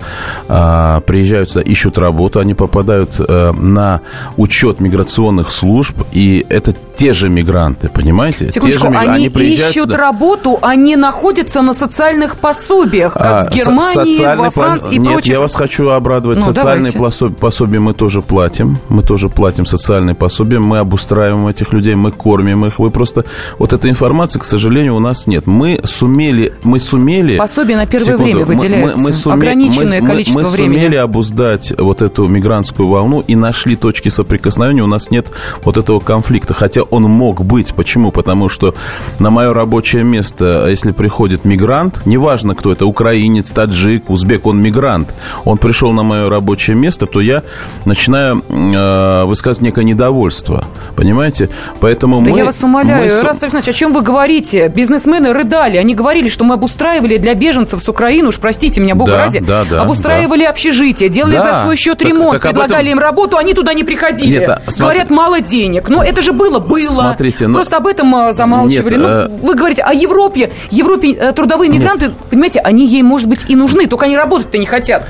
[0.48, 4.00] э, приезжают сюда, ищут работу, они попадают на
[4.36, 8.50] учет миграционных служб, и это те же мигранты, понимаете?
[8.50, 9.96] Секундочку, те же, они, они ищут сюда.
[9.98, 15.32] работу, они находятся на социальных пособиях, как а, в Германии, во Франции и Нет, прочих.
[15.32, 16.38] я вас хочу обрадовать.
[16.38, 17.28] Ну, социальные давайте.
[17.34, 18.78] пособия мы тоже платим.
[18.88, 22.78] Мы тоже платим социальные пособия, мы обустраиваем этих людей, мы кормим их.
[22.78, 23.24] Вы просто...
[23.58, 25.46] Вот этой информации, к сожалению, у нас нет.
[25.46, 26.52] Мы сумели...
[26.64, 27.36] Мы сумели...
[27.36, 28.96] Пособие на первое секунду, время выделяется.
[28.96, 30.74] Мы, мы суме, Ограниченное мы, количество мы, мы времени.
[30.74, 34.82] Мы сумели обуздать вот эту мигрантскую волну и нашли точки соприкосновения.
[34.82, 35.30] У нас нет
[35.64, 36.52] вот этого конфликта.
[36.54, 37.74] Хотя он мог быть.
[37.74, 38.10] Почему?
[38.10, 38.74] Потому что
[39.18, 45.14] на мое рабочее место, если приходит мигрант, неважно, кто это, украинец, таджик, узбек, он мигрант,
[45.44, 47.42] он пришел на мое рабочее место, то я
[47.84, 48.42] начинаю
[48.86, 50.64] э, высказывать некое недовольство.
[50.96, 51.48] Понимаете?
[51.80, 52.38] Поэтому да мы...
[52.38, 53.22] я вас умоляю, мы...
[53.22, 54.68] Раз Александрович, о чем вы говорите?
[54.68, 55.76] Бизнесмены рыдали.
[55.76, 59.40] Они говорили, что мы обустраивали для беженцев с Украины, уж простите меня, бога да, ради,
[59.40, 60.50] да, да, обустраивали да.
[60.50, 61.54] общежитие, делали да.
[61.54, 62.98] за свой счет ремонт, так, так предлагали этом...
[62.98, 64.38] им работу, они туда не приходили.
[64.38, 64.82] Нет, а, смотри...
[64.82, 65.88] Говорят, мало денег.
[65.88, 66.78] Но это же было, было.
[66.78, 67.54] Смотрите, но...
[67.54, 68.96] Просто об этом а, замалчивали.
[68.96, 69.28] Нет, ну, э...
[69.28, 70.52] вы говорите о Европе.
[70.70, 72.16] Европе э, трудовые мигранты, Нет.
[72.30, 75.06] понимаете, они ей, может быть, и нужны, только они работать-то не хотят.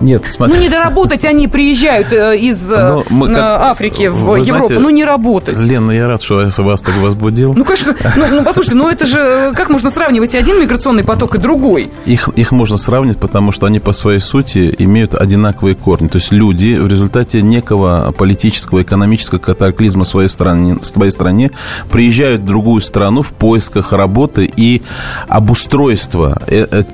[0.00, 0.56] Нет, смотри.
[0.56, 4.44] Ну, не доработать они приезжают э, из э, мы, как, Африки в Европу.
[4.44, 5.58] Знаете, ну, не работать.
[5.58, 7.54] Лен, ну, я рад, что я вас так возбудил.
[7.54, 7.94] Ну, конечно.
[8.16, 9.18] Ну, ну, послушайте, ну, это же...
[9.18, 11.90] Э, как можно сравнивать один миграционный поток и другой?
[12.04, 16.08] Их, их можно сравнить, потому что они по своей сути имеют одинаковые корни.
[16.08, 21.50] То есть люди в результате некого политического, экономического катаклизма в своей стране, в своей стране
[21.90, 24.82] приезжают в другую страну в поисках работы и
[25.28, 26.40] обустройства.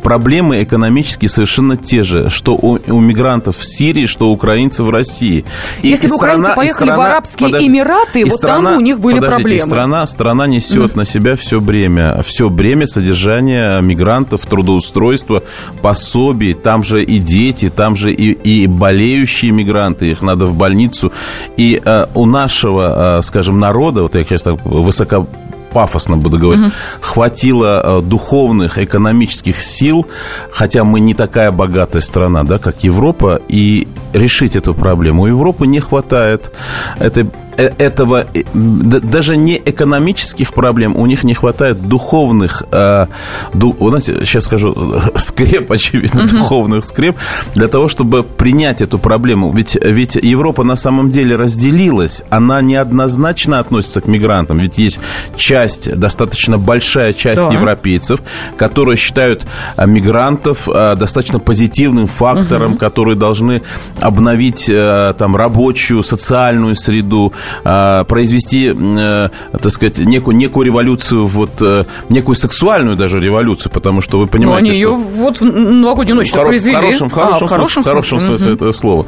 [0.02, 5.44] Проблемы экономические совершенно те же, что у у мигрантов в Сирии, что украинцев в России.
[5.82, 9.00] И, Если бы украинцы поехали страна, в Арабские подожди, Эмираты, вот страна, там у них
[9.00, 9.70] были подождите, проблемы.
[9.70, 10.96] Страна, страна несет mm.
[10.96, 12.22] на себя все бремя.
[12.22, 15.42] Все бремя содержания мигрантов, трудоустройства,
[15.80, 16.54] пособий.
[16.54, 20.10] Там же и дети, там же и, и болеющие мигранты.
[20.10, 21.12] Их надо в больницу.
[21.56, 25.26] И э, у нашего, э, скажем, народа, вот я сейчас так высоко
[25.72, 26.72] пафосно буду говорить, угу.
[27.00, 30.06] хватило э, духовных, экономических сил,
[30.50, 35.22] хотя мы не такая богатая страна, да, как Европа, и решить эту проблему.
[35.22, 36.52] У Европы не хватает
[36.98, 43.06] этой этого э, даже не экономических проблем, у них не хватает духовных, э,
[43.52, 44.74] ду, знаете, сейчас скажу,
[45.16, 46.30] скреп, очевидно, угу.
[46.30, 47.16] духовных скреп,
[47.54, 49.52] для того, чтобы принять эту проблему.
[49.52, 55.00] Ведь, ведь Европа на самом деле разделилась, она неоднозначно относится к мигрантам, ведь есть
[55.36, 57.52] часть, достаточно большая часть да.
[57.52, 58.20] европейцев,
[58.56, 62.78] которые считают э, мигрантов достаточно позитивным фактором, угу.
[62.78, 63.62] которые должны
[64.00, 64.70] обновить
[65.18, 67.32] там рабочую, социальную среду,
[67.64, 74.00] э, произвести, э, так сказать, некую, некую революцию, вот, э, некую сексуальную даже революцию, потому
[74.00, 76.76] что вы понимаете, Но они ее вот в новогоднюю ночь хоро- произвели.
[76.76, 78.54] В хорошем, в хорошем, а, в хорошем, смысле, хорошем смысле угу.
[78.54, 79.06] этого слова.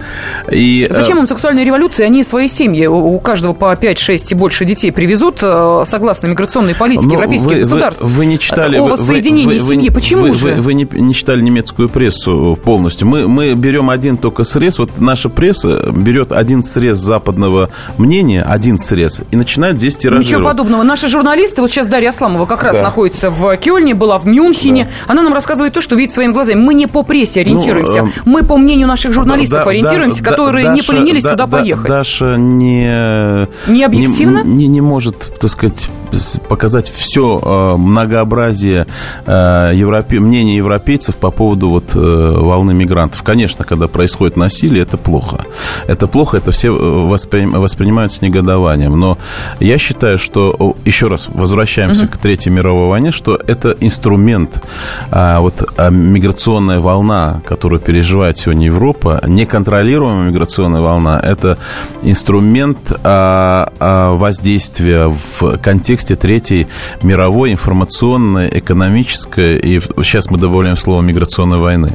[0.51, 2.07] И, Зачем им сексуальная революция?
[2.07, 6.75] Они свои семьи, у каждого по 5, 6 и больше детей привезут, э, согласно миграционной
[6.75, 8.03] политике Но европейских вы, государств.
[8.03, 8.77] Вы, вы не читали...
[8.77, 9.91] О воссоединении вы, семьи.
[9.91, 10.55] Почему вы, же?
[10.55, 13.07] Вы, вы не, не читали немецкую прессу полностью.
[13.07, 14.79] Мы, мы берем один только срез.
[14.79, 20.27] Вот наша пресса берет один срез западного мнения, один срез и начинают здесь тиражировать.
[20.27, 20.83] Ничего подобного.
[20.83, 22.83] Наши журналисты, вот сейчас Дарья Асламова как раз да.
[22.83, 24.85] находится в Кёльне, была в Мюнхене.
[24.85, 25.13] Да.
[25.13, 26.61] Она нам рассказывает то, что видит своими глазами.
[26.61, 28.03] Мы не по прессе ориентируемся.
[28.03, 31.31] Ну, э, мы по мнению наших журналистов да, ориентируемся, да, которые Даша, не поленились да,
[31.33, 31.89] туда да, поехать.
[31.89, 33.47] Даша не...
[33.67, 34.43] Не объективно?
[34.43, 35.89] Не, не, не может, так сказать,
[36.49, 38.87] показать все э, многообразие
[39.27, 40.21] э, европе...
[40.21, 43.23] мнений европейцев по поводу вот волны мигрантов.
[43.23, 45.39] Конечно, когда происходит насилие, это плохо.
[45.87, 47.47] Это плохо, это все воспри...
[47.47, 48.99] воспринимают с негодованием.
[48.99, 49.19] Но
[49.61, 52.13] я считаю, что, еще раз, возвращаемся угу.
[52.13, 54.63] к Третьей мировой войне, что это инструмент,
[55.11, 61.59] а, вот а, миграционная волна, которую переживает сегодня Европа, неконтролируемая миграционная волна, это
[62.03, 66.67] инструмент а, воздействия в контексте Третьей
[67.03, 71.93] мировой информационной, экономической и сейчас мы добавляем слово миграционной войны.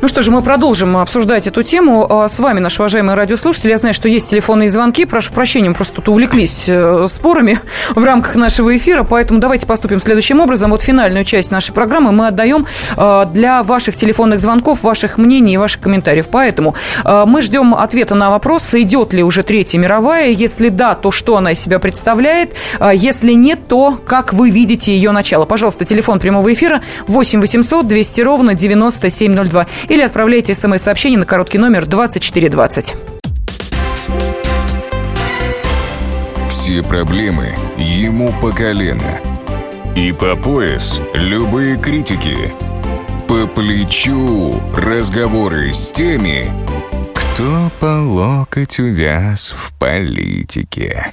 [0.00, 2.06] Ну что же, мы продолжим обсуждать эту тему.
[2.08, 3.70] А, с вами, наши уважаемые радиослушатели.
[3.70, 5.04] Я знаю, что есть телефонные звонки.
[5.04, 7.58] Прошу прощения, мы просто тут увлеклись э, спорами
[7.94, 10.70] в рамках нашего эфира, поэтому давайте поступим следующим образом.
[10.70, 15.56] Вот финальную часть нашей программы мы отдаем а, для ваших телефонных звонков, ваших мнений и
[15.56, 16.28] ваших комментариев.
[16.30, 16.74] Поэтому
[17.04, 20.30] а, мы ждем ответа на вопрос, идет ли уже Третья мировая.
[20.30, 22.54] Если да, то что она из себя представляет?
[22.94, 25.44] Если нет, то как вы видите ее начало?
[25.44, 31.86] Пожалуйста, телефон прямого эфира 8 800 200 ровно 9702 или отправляйте смс-сообщение на короткий номер
[31.86, 32.96] 2420.
[36.50, 39.20] Все проблемы ему по колено.
[39.96, 42.36] И по пояс любые критики.
[43.26, 46.50] По плечу разговоры с теми,
[47.14, 51.12] кто по локоть увяз в политике.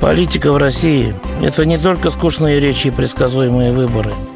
[0.00, 4.12] Политика в России– это не только скучные речи и предсказуемые выборы–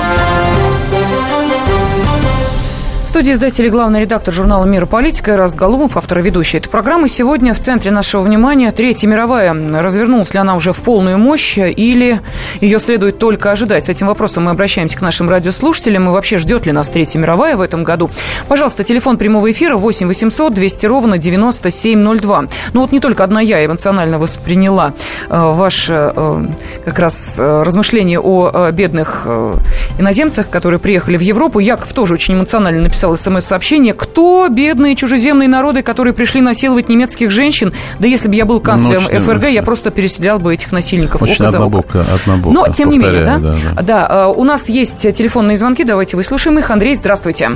[3.11, 6.69] студии издатель и главный редактор журнала «Мир и политика» Раст Галумов, автор и ведущий этой
[6.69, 7.09] программы.
[7.09, 9.53] Сегодня в центре нашего внимания Третья мировая.
[9.53, 12.21] Развернулась ли она уже в полную мощь или
[12.61, 13.83] ее следует только ожидать?
[13.83, 16.07] С этим вопросом мы обращаемся к нашим радиослушателям.
[16.07, 18.09] И вообще, ждет ли нас Третья мировая в этом году?
[18.47, 22.45] Пожалуйста, телефон прямого эфира 8 800 200 ровно 9702.
[22.71, 24.93] Ну вот не только одна я эмоционально восприняла
[25.27, 26.45] э, ваше э,
[26.85, 29.55] как раз э, размышление о э, бедных э,
[29.99, 31.59] иноземцах, которые приехали в Европу.
[31.59, 33.93] Яков тоже очень эмоционально написал написал смс-сообщение.
[33.93, 37.73] Кто бедные чужеземные народы, которые пришли насиловать немецких женщин?
[37.99, 41.43] Да если бы я был канцлером ну, ФРГ, я просто переселял бы этих насильников очень
[41.45, 42.03] око за око.
[42.15, 43.39] Однобоко, Но, тем не менее, да?
[43.39, 43.81] Да, да.
[43.81, 46.69] да, а, у нас есть телефонные звонки, давайте выслушаем их.
[46.69, 47.49] Андрей, здравствуйте.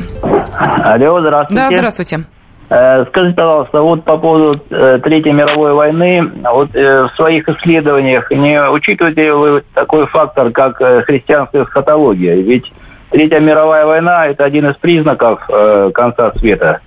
[0.57, 1.61] Алло, здравствуйте.
[1.61, 2.23] Да, здравствуйте.
[2.67, 8.31] Э, скажите, пожалуйста, вот по поводу э, Третьей мировой войны, вот э, в своих исследованиях
[8.31, 12.35] не учитываете ли вы такой фактор, как христианская эсхатология?
[12.35, 12.71] Ведь
[13.15, 16.81] Третья мировая война– это один из признаков э, конца света.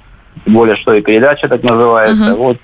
[0.45, 2.35] Тем более, что и передача так называется.
[2.35, 2.43] Угу.
[2.43, 2.59] Вот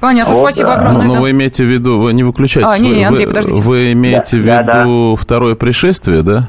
[0.00, 1.06] Понятно, вот, спасибо огромное.
[1.06, 2.70] Но, но вы имеете в виду, вы не выключайтесь.
[2.70, 3.62] А, не, не, Андрей, вы, подождите.
[3.62, 5.22] Вы имеете да, в виду да, да.
[5.22, 6.48] второе пришествие, да?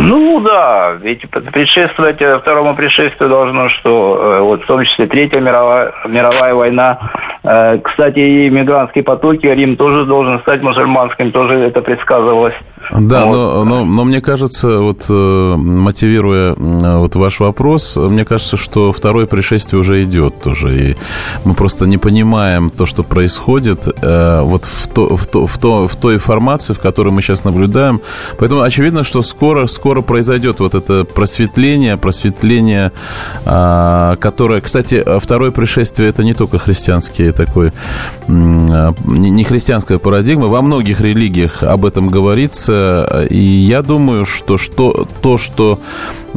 [0.00, 5.40] Ну да, ведь предшествовать э, второму пришествию должно, что э, вот в том числе Третья
[5.40, 7.00] мировая, мировая война.
[7.42, 12.54] Э, кстати, и мигрантские потоки, Рим тоже должен стать мусульманским, тоже это предсказывалось.
[12.92, 13.34] Да, вот.
[13.34, 19.80] но, но, но мне кажется, вот мотивируя вот ваш вопрос, мне кажется, что второе пришествие
[19.80, 20.96] уже идет тоже, и
[21.44, 25.96] мы просто не понимаем то, что происходит вот в, то, в, то, в, то, в
[25.96, 28.00] той формации, в которой мы сейчас наблюдаем.
[28.38, 32.92] Поэтому очевидно, что скоро, скоро скоро произойдет вот это просветление, просветление,
[33.46, 37.72] а, которое, кстати, второе пришествие это не только христианский такой,
[38.28, 45.08] а, не христианская парадигма, во многих религиях об этом говорится, и я думаю, что, что
[45.22, 45.80] то, что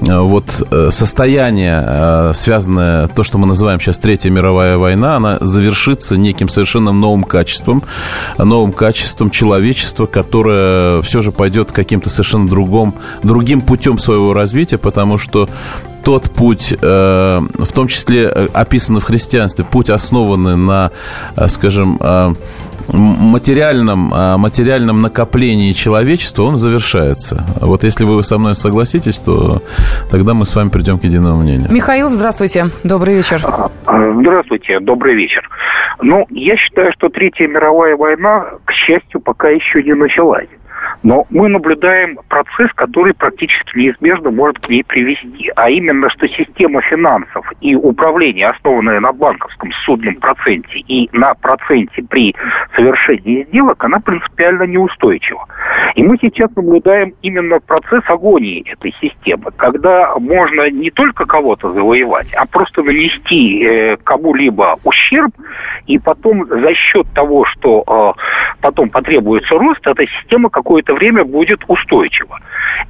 [0.07, 6.15] а, вот э, состояние, связанное, то, что мы называем сейчас Третья мировая война, она завершится
[6.15, 7.83] неким совершенно новым качеством,
[8.37, 14.77] новым качеством человечества, которое все же пойдет каким-то совершенно другом, другим другим путем своего развития,
[14.77, 15.49] потому что
[16.03, 20.91] тот путь, э, в том числе э, описанный в христианстве, путь основанный на,
[21.35, 21.99] э, скажем,
[22.87, 27.45] материальном, материальном накоплении человечества, он завершается.
[27.61, 29.61] Вот если вы со мной согласитесь, то
[30.09, 31.71] тогда мы с вами придем к единому мнению.
[31.71, 32.65] Михаил, здравствуйте.
[32.83, 33.41] Добрый вечер.
[33.85, 34.79] Здравствуйте.
[34.79, 35.47] Добрый вечер.
[36.01, 40.49] Ну, я считаю, что Третья мировая война, к счастью, пока еще не началась.
[41.03, 45.51] Но мы наблюдаем процесс, который практически неизбежно может к ней привести.
[45.55, 52.03] А именно, что система финансов и управления, основанная на банковском судном проценте и на проценте
[52.03, 52.35] при
[52.75, 55.47] совершении сделок, она принципиально неустойчива.
[55.95, 62.33] И мы сейчас наблюдаем именно процесс агонии этой системы, когда можно не только кого-то завоевать,
[62.35, 65.31] а просто нанести э, кому-либо ущерб,
[65.87, 68.21] и потом за счет того, что э,
[68.61, 72.39] потом потребуется рост, эта система какое-то время будет устойчива.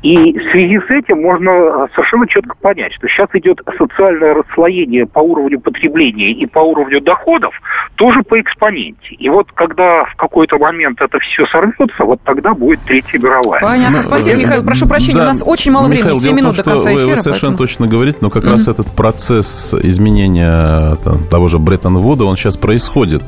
[0.03, 5.19] И в связи с этим можно совершенно четко понять, что сейчас идет социальное расслоение по
[5.19, 7.53] уровню потребления и по уровню доходов
[7.95, 9.15] тоже по экспоненте.
[9.15, 13.61] И вот когда в какой-то момент это все сорвется, вот тогда будет Третья мировая.
[13.61, 13.97] Понятно.
[13.97, 14.63] Ну, Спасибо, Михаил.
[14.63, 15.23] Прошу прощения, да.
[15.23, 17.05] у нас очень мало Михаил, времени, 7 минут том, до конца эфира.
[17.05, 17.57] Вы, вы совершенно поэтому...
[17.57, 18.51] точно говорите, но как mm-hmm.
[18.51, 23.23] раз этот процесс изменения там, того же Бреттон-Вуда, он сейчас происходит.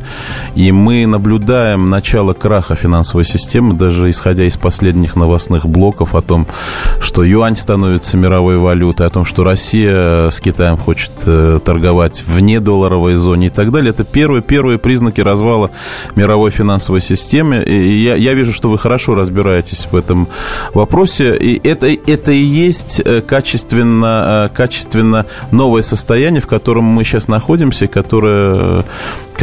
[0.55, 6.47] И мы наблюдаем начало краха финансовой системы, даже исходя из последних новостных блоков о том,
[6.99, 12.59] что юань становится мировой валютой, о том, что Россия с Китаем хочет э, торговать вне
[12.59, 13.91] долларовой зоне и так далее.
[13.91, 15.71] Это первые, первые признаки развала
[16.15, 17.63] мировой финансовой системы.
[17.63, 20.27] И я, я вижу, что вы хорошо разбираетесь в этом
[20.73, 21.35] вопросе.
[21.35, 27.27] И это, это и есть э, качественно, э, качественно новое состояние, в котором мы сейчас
[27.27, 28.83] находимся, которое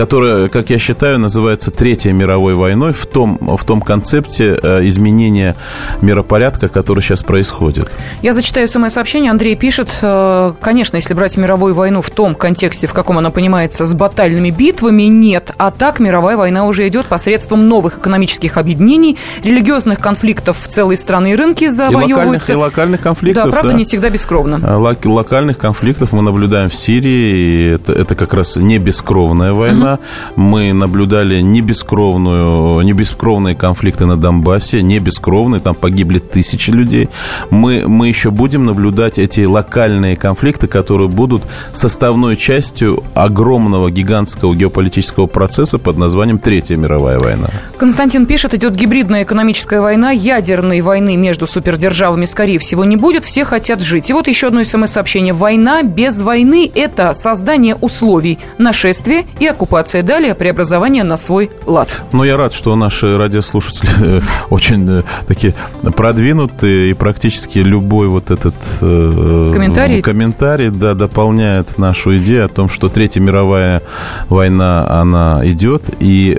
[0.01, 5.57] которая, как я считаю, называется Третьей мировой войной в том, в том концепте э, изменения
[6.01, 7.94] миропорядка, который сейчас происходит.
[8.22, 9.30] Я зачитаю смс-сообщение.
[9.30, 13.84] Андрей пишет, э, конечно, если брать мировую войну в том контексте, в каком она понимается,
[13.84, 15.53] с батальными битвами, нет.
[15.59, 21.32] А так мировая война уже идет посредством новых экономических объединений, религиозных конфликтов в целой страны
[21.32, 22.55] и рынки завоевываются.
[22.55, 23.44] И локальных, и локальных конфликтов.
[23.44, 23.76] Да, правда, да.
[23.76, 24.61] не всегда бескровно.
[24.62, 29.89] А, локальных конфликтов мы наблюдаем в Сирии, и это, это как раз не бескровная война
[29.91, 29.99] война.
[30.36, 37.09] Мы наблюдали не бескровную, не бескровные конфликты на Донбассе, не бескровные, там погибли тысячи людей.
[37.51, 45.26] Мы, мы еще будем наблюдать эти локальные конфликты, которые будут составной частью огромного гигантского геополитического
[45.26, 47.49] процесса под названием Третья мировая война.
[47.78, 53.45] Константин пишет, идет гибридная экономическая война, ядерной войны между супердержавами, скорее всего, не будет, все
[53.45, 54.11] хотят жить.
[54.11, 55.32] И вот еще одно смс-сообщение.
[55.32, 60.02] Война без войны– это создание условий нашествия и оккупации оккупация.
[60.02, 61.88] Далее преобразование на свой лад.
[62.12, 64.20] Ну, я рад, что наши радиослушатели э,
[64.50, 65.54] очень э, такие
[65.96, 72.68] продвинутые, и практически любой вот этот э, комментарий, комментарий да, дополняет нашу идею о том,
[72.68, 73.82] что Третья мировая
[74.28, 75.84] война, она идет.
[76.00, 76.38] И,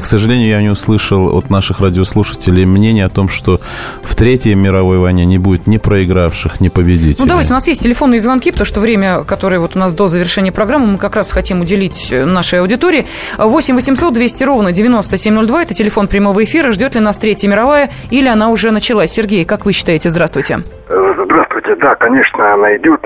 [0.00, 3.60] к сожалению, я не услышал от наших радиослушателей мнение о том, что
[4.02, 7.16] в Третьей мировой войне не будет ни проигравших, ни победителей.
[7.18, 10.08] Ну, давайте, у нас есть телефонные звонки, потому что время, которое вот у нас до
[10.08, 13.06] завершения программы, мы как раз хотим уделить нашей нашей аудитории.
[13.38, 15.62] 8 800 200 ровно 9702.
[15.62, 16.70] Это телефон прямого эфира.
[16.72, 19.10] Ждет ли нас Третья мировая или она уже началась?
[19.10, 20.10] Сергей, как вы считаете?
[20.10, 20.60] Здравствуйте.
[20.88, 21.76] Здравствуйте.
[21.76, 23.00] Да, конечно, она идет.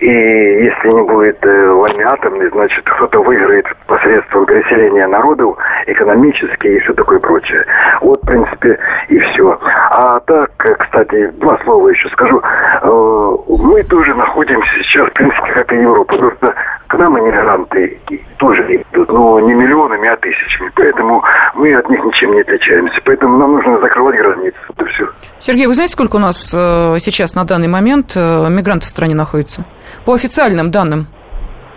[0.00, 6.94] И если не будет войны атомной, значит, кто-то выиграет посредством переселения народов, экономически и все
[6.94, 7.66] такое прочее.
[8.00, 8.78] Вот, в принципе,
[9.08, 9.58] и все.
[9.90, 12.40] А так, э, кстати, два слова еще скажу.
[12.40, 16.16] Э, мы тоже находимся сейчас, в принципе, как и Европа.
[16.16, 16.54] Просто
[16.86, 18.00] к нам иммигранты
[18.38, 20.70] тоже идут, но не миллионами, а тысячами.
[20.76, 21.22] Поэтому
[21.54, 22.98] мы от них ничем не отличаемся.
[23.04, 24.56] Поэтому нам нужно закрывать границы.
[24.70, 25.08] Это все.
[25.40, 29.64] Сергей, вы знаете, сколько у нас э, сейчас на данный момент мигрантов в стране находится?
[30.04, 31.06] По официальным данным.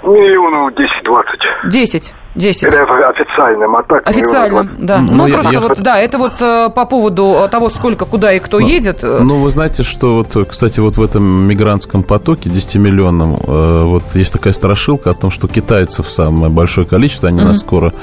[0.03, 1.69] Миллионов 10-20.
[1.69, 2.13] 10.
[2.35, 2.63] 10.
[2.63, 4.07] Это официальным, а так...
[4.07, 4.99] Официальным, да.
[4.99, 8.33] Ну, ну я, просто я вот, да, это вот э, по поводу того, сколько, куда
[8.33, 9.03] и кто ну, едет.
[9.03, 9.19] Э.
[9.21, 14.33] Ну, вы знаете, что вот, кстати, вот в этом мигрантском потоке 10-миллионном, э, вот есть
[14.33, 17.45] такая страшилка о том, что китайцев самое большое количество, они uh-huh.
[17.45, 17.93] нас скоро,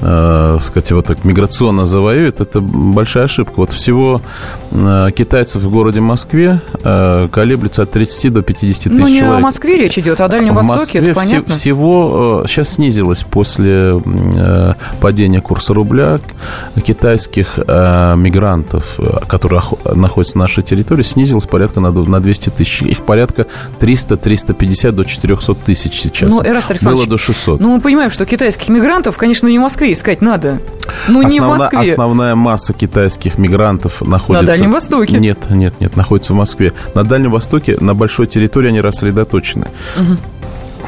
[0.00, 3.54] э, сказать, вот так миграционно завоюют, это большая ошибка.
[3.56, 4.22] Вот всего
[4.70, 9.00] э, китайцев в городе Москве э, колеблется от 30 до 50 тысяч человек.
[9.00, 9.38] Ну, не человек.
[9.38, 11.54] о Москве речь идет, а о Дальнем в Востоке, Москве это понятно.
[11.54, 14.02] всего э, сейчас снизилось после после
[14.36, 16.18] э, падения курса рубля
[16.84, 18.98] китайских э, мигрантов,
[19.28, 19.62] которые
[19.94, 22.82] находятся на нашей территории, снизилось порядка на, на 200 тысяч.
[22.82, 23.46] Их порядка
[23.80, 26.30] 300-350 до 400 тысяч сейчас.
[26.30, 27.60] Ну, Эраст Было до 600.
[27.60, 30.60] Ну, мы понимаем, что китайских мигрантов, конечно, не в Москве искать надо.
[31.08, 31.78] Ну, не в Москве.
[31.80, 34.42] Основная масса китайских мигрантов находится...
[34.42, 35.18] На Дальнем Востоке.
[35.18, 36.72] Нет, нет, нет, находится в Москве.
[36.94, 39.66] На Дальнем Востоке, на большой территории они рассредоточены.
[39.96, 40.16] Угу.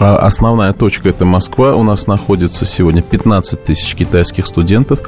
[0.01, 1.74] А основная точка– это Москва.
[1.74, 5.01] У нас находится сегодня 15 тысяч китайских студентов.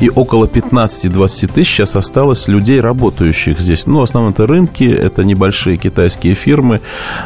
[0.00, 3.86] И около 15-20 тысяч сейчас осталось людей, работающих здесь.
[3.86, 6.80] Ну, в основном это рынки, это небольшие китайские фирмы.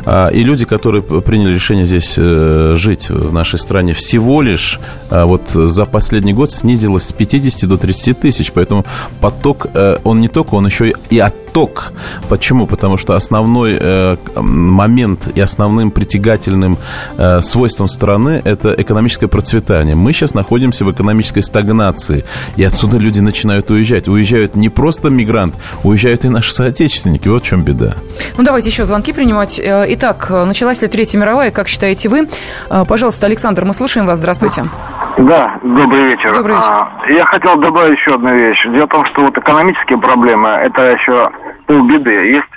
[0.05, 3.95] А, и люди, которые приняли решение здесь э, жить в нашей стране.
[3.95, 8.53] Всего лишь а, вот за последний год снизилось с 50 до 30 тысяч.
[8.53, 8.85] Поэтому
[9.23, 11.93] поток, э, он не только, он еще и отток.
[12.29, 12.67] Почему?
[12.67, 16.77] Потому что основной э, момент и основным притягательным
[17.19, 19.95] Э, свойством страны– это экономическое процветание.
[19.95, 22.25] Мы сейчас находимся в экономической стагнации,
[22.57, 24.09] и отсюда люди начинают уезжать.
[24.09, 25.55] Уезжают не просто мигрант,
[25.85, 27.29] уезжают и наши соотечественники.
[27.29, 27.95] Вот в чем беда.
[28.37, 29.59] Ну, давайте еще звонки принимать.
[29.59, 32.29] Э, итак, началась ли Третья мировая, как считаете вы?
[32.71, 34.19] Э, пожалуйста, Александр, мы слушаем вас.
[34.19, 34.65] Здравствуйте.
[35.19, 36.35] Да, добрый вечер.
[36.35, 36.71] Добрый вечер.
[36.71, 38.63] А, я хотел добавить еще одну вещь.
[38.65, 41.31] Дело в том, что вот экономические проблемы– это еще
[41.67, 42.11] полбеды.
[42.11, 42.49] Есть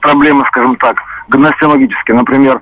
[0.00, 0.96] проблемы, скажем так,
[1.28, 2.16] гносеологические.
[2.16, 2.60] Например,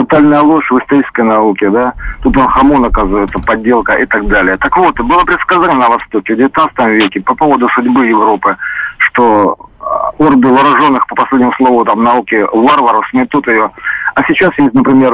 [0.00, 1.94] тотальная ложь в исторической науке, да.
[2.22, 4.56] Тут он хамон, оказывается, подделка и так далее.
[4.58, 8.56] Так вот, было предсказание на Востоке в 19 веке по поводу судьбы Европы,
[8.98, 13.70] что а, орды вооруженных, по последнему слову, там, науки, варваров сметут ее.
[14.14, 15.12] А сейчас есть, например,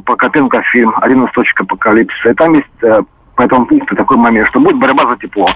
[0.00, 2.30] по Копенко фильм «Один источник апокалипсиса».
[2.30, 3.06] И там есть
[3.40, 5.48] э, по этому пункту такой момент, что будет борьба за тепло.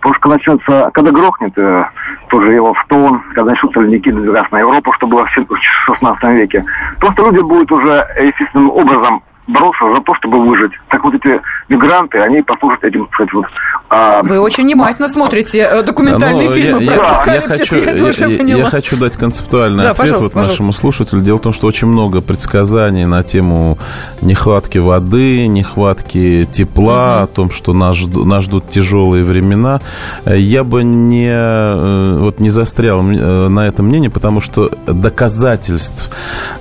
[0.00, 1.84] Потому что начнется, когда грохнет э,
[2.28, 6.64] тоже его в тон, когда начнутся ледники надвигаться на Европу, что было в 16 веке,
[7.00, 10.72] просто люди будут уже естественным образом бороться за то, чтобы выжить.
[10.88, 13.46] Так вот эти мигранты, они послужат этим, кстати, вот...
[13.90, 14.22] А...
[14.22, 18.56] Вы очень внимательно смотрите э, документальные ну, фильмы я, про я, я, хочу, я, я,
[18.56, 21.20] я хочу дать концептуальный да, ответ вот нашему слушателю.
[21.20, 23.78] Дело в том, что очень много предсказаний на тему
[24.20, 27.24] нехватки воды, нехватки тепла, угу.
[27.24, 29.80] о том, что нас, ждут, нас ждут тяжелые времена.
[30.26, 36.10] Я бы не, э, вот, не застрял э, на этом мнении, потому что доказательств,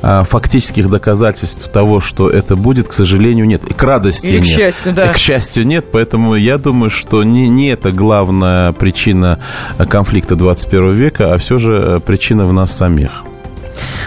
[0.01, 3.61] фактических доказательств того, что это будет, будет, к сожалению, нет.
[3.69, 4.43] И к радости Или нет.
[4.43, 5.09] к счастью, да.
[5.09, 9.39] И к счастью нет, поэтому я думаю, что не, не это главная причина
[9.89, 13.23] конфликта 21 века, а все же причина в нас самих.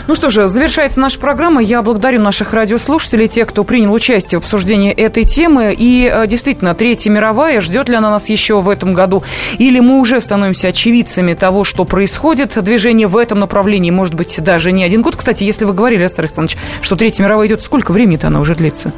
[0.06, 1.60] Ну что же, завершается наша программа.
[1.60, 5.74] Я благодарю наших радиослушателей, тех, кто принял участие в обсуждении этой темы.
[5.76, 9.24] И э, действительно, Третья мировая, ждет ли она нас еще в этом году?
[9.58, 12.62] Или мы уже становимся очевидцами того, что происходит?
[12.62, 15.16] Движение в этом направлении, может быть, даже не один год.
[15.16, 18.92] Кстати, если вы говорили, Астар Александрович, что Третья мировая идет, сколько времени-то она уже длится?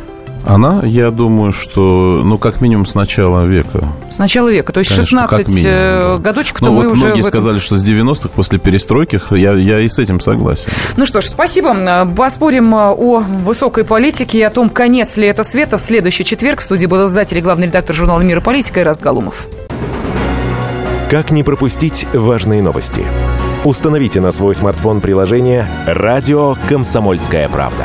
[0.48, 3.84] Она, я думаю, что, ну, как минимум с начала века.
[4.10, 6.18] С начала века, то есть Конечно, 16 минимум, э, да.
[6.18, 7.04] годочек, то ну, мы вот уже...
[7.04, 7.30] многие этом...
[7.30, 10.70] сказали, что с 90-х, после перестройки, я, я и с этим согласен.
[10.96, 12.06] Ну что ж, спасибо.
[12.16, 15.76] Поспорим э, о высокой политике и о том, конец ли это света.
[15.76, 18.98] В следующий четверг в студии был издатель и главный редактор журнала «Мир и политика» Ирас
[18.98, 19.48] Галумов.
[21.10, 23.04] Как не пропустить важные новости?
[23.64, 27.84] Установите на свой смартфон приложение «Радио Комсомольская правда».